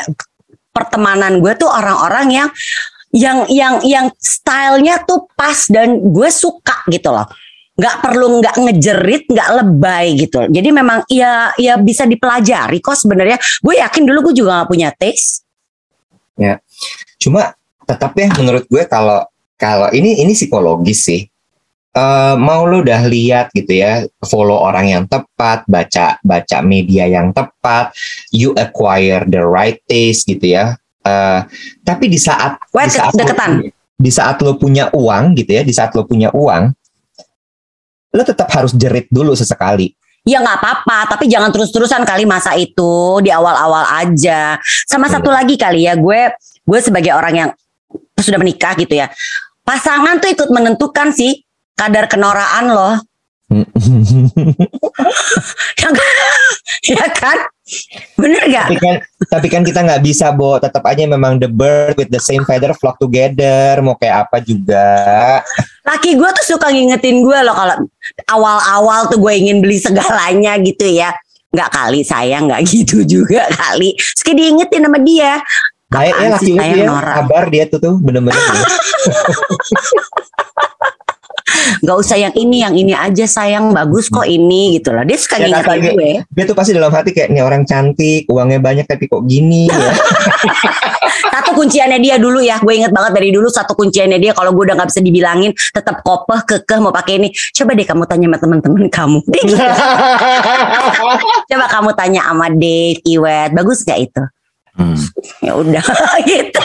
[0.76, 2.50] pertemanan gue tuh orang-orang yang
[3.16, 7.28] yang yang yang stylenya tuh pas dan gue suka gitu loh.
[7.76, 10.48] Nggak perlu nggak ngejerit nggak lebay gitu.
[10.48, 13.40] Jadi memang ya ya bisa dipelajari kok sebenarnya.
[13.64, 15.45] Gue yakin dulu gue juga nggak punya taste
[17.18, 17.56] Cuma
[17.86, 19.24] tetap ya menurut gue kalau
[19.56, 21.24] kalau ini ini psikologis sih.
[21.96, 27.32] Eh, mau lu udah lihat gitu ya, follow orang yang tepat, baca baca media yang
[27.32, 27.96] tepat,
[28.36, 30.76] you acquire the right taste gitu ya.
[31.08, 31.40] Eh,
[31.88, 33.52] tapi di saat Wait, di saat lo deketan.
[33.64, 36.64] punya- di saat lo punya uang gitu ya, di saat lo punya uang,
[38.12, 39.96] lo tetap harus jerit dulu sesekali.
[40.26, 44.58] Ya nggak apa-apa, tapi jangan terus-terusan kali masa itu di awal-awal aja.
[44.90, 46.34] Sama satu lagi kali ya, gue
[46.66, 47.50] gue sebagai orang yang
[48.18, 49.14] sudah menikah gitu ya.
[49.62, 51.46] Pasangan tuh ikut menentukan sih
[51.78, 52.98] kadar kenoraan loh.
[53.46, 53.62] Ya
[55.94, 56.18] kan?
[56.82, 57.38] ya kan?
[58.18, 58.74] Bener gak?
[58.74, 58.98] tapi kan
[59.30, 62.74] tapi kan kita nggak bisa bo tetap aja memang the bird with the same feather
[62.74, 64.86] flock together mau kayak apa juga
[65.86, 67.86] Laki gue tuh suka ngingetin gue loh kalau
[68.34, 71.14] awal-awal tuh gue ingin beli segalanya gitu ya.
[71.54, 73.94] Nggak kali sayang nggak gitu juga kali.
[73.94, 75.38] Terus kayak diingetin sama dia.
[75.86, 78.34] baik ya Apaan laki sih lu kabar dia tuh tuh bener-bener
[81.78, 85.02] Nggak usah yang ini, yang ini aja sayang bagus kok ini gitu loh.
[85.02, 86.10] Dia suka Ya, ngingetin kata- gue.
[86.26, 89.92] dia tuh pasti dalam hati kayak nih orang cantik uangnya banyak tapi kok gini ya
[91.28, 92.58] Satu kunciannya dia dulu ya.
[92.58, 96.00] Gue inget banget dari dulu satu kunciannya dia kalau gue udah nggak bisa dibilangin tetap
[96.02, 97.28] kopeh kekeh mau pakai ini.
[97.52, 99.20] Coba deh kamu tanya sama teman-teman kamu.
[101.46, 104.22] Coba kamu tanya sama Dave, Iwet, bagus gak itu?
[104.76, 105.00] Hmm.
[105.40, 105.84] ya udah
[106.28, 106.62] gitu.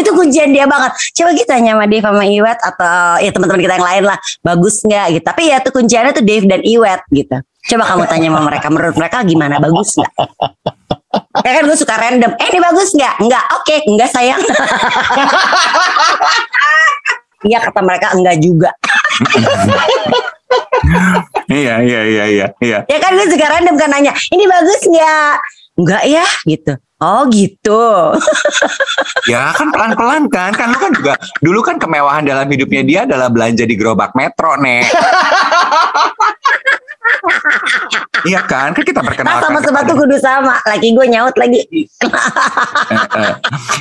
[0.00, 0.96] Itu kuncian dia banget.
[1.12, 4.18] Coba kita tanya sama Dave sama Iwet atau ya teman-teman kita yang lain lah.
[4.40, 5.24] Bagus nggak gitu.
[5.28, 7.36] Tapi ya tuh kunciannya tuh Dave dan Iwet gitu.
[7.68, 8.66] Coba kamu tanya sama mereka.
[8.72, 9.60] Menurut mereka gimana?
[9.60, 10.12] Bagus nggak?
[11.44, 12.32] Ya kan gue suka random.
[12.40, 13.14] Eh ini bagus nggak?
[13.20, 13.44] Nggak.
[13.60, 14.40] Oke nggak sayang.
[17.44, 18.72] Iya kata mereka enggak juga.
[21.48, 22.78] Iya, iya, iya, iya, iya.
[22.88, 25.34] Ya kan gue suka random kan nanya Ini bagus nggak?
[25.76, 28.10] Enggak ya gitu Oh gitu
[29.30, 33.30] Ya kan pelan-pelan kan, kan lu kan juga dulu kan kemewahan dalam hidupnya dia adalah
[33.30, 34.90] belanja di gerobak metro nek.
[38.28, 39.42] iya kan, kan kita Nah perkenalkan.
[39.46, 41.62] sama sepatu kudu sama Laki gue nyaut lagi.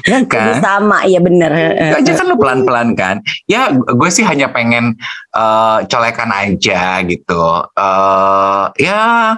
[0.06, 0.62] Iya Kudu kan.
[0.62, 1.52] sama Iya bener
[1.98, 3.20] aja kan lu pelan-pelan kan.
[3.50, 4.94] Ya gue sih hanya pengen
[5.34, 7.44] eh, colekan aja gitu.
[7.74, 9.36] Eh ya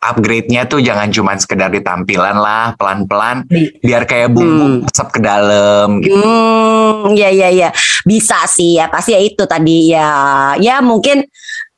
[0.00, 4.78] upgrade-nya tuh jangan cuma sekedar di tampilan lah, pelan-pelan Di- biar kayak bumbu Hmm.
[4.84, 6.16] masuk ke dalam gitu.
[6.16, 7.68] Hmm, ya ya ya,
[8.02, 10.10] bisa sih ya pasti ya itu tadi ya,
[10.56, 11.22] ya mungkin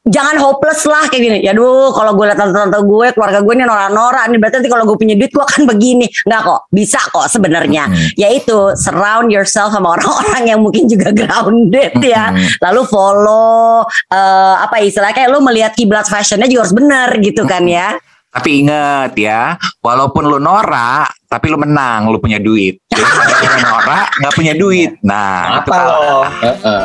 [0.08, 1.38] jangan hopeless lah kayak gini.
[1.44, 4.84] Ya duh, kalau gue lihat tante-tante gue, keluarga gue ini norak-norak nih, berarti nanti kalau
[4.88, 6.08] gue punya duit gue akan begini.
[6.24, 7.84] Nggak kok, bisa kok sebenarnya.
[7.92, 8.08] Hmm.
[8.16, 12.32] Ya itu, surround yourself sama orang-orang yang mungkin juga grounded ya.
[12.32, 12.40] Hmm.
[12.40, 17.68] Lalu follow eh, apa istilahnya kayak lu melihat kiblat fashionnya juga harus bener gitu kan
[17.68, 18.00] ya.
[18.38, 22.78] Tapi inget ya, walaupun lu norak, tapi lu menang, lu punya duit.
[22.86, 24.94] Jadi norak, nggak punya duit.
[25.02, 25.98] Nah, itu apa kalah.
[25.98, 26.84] lo Heeh.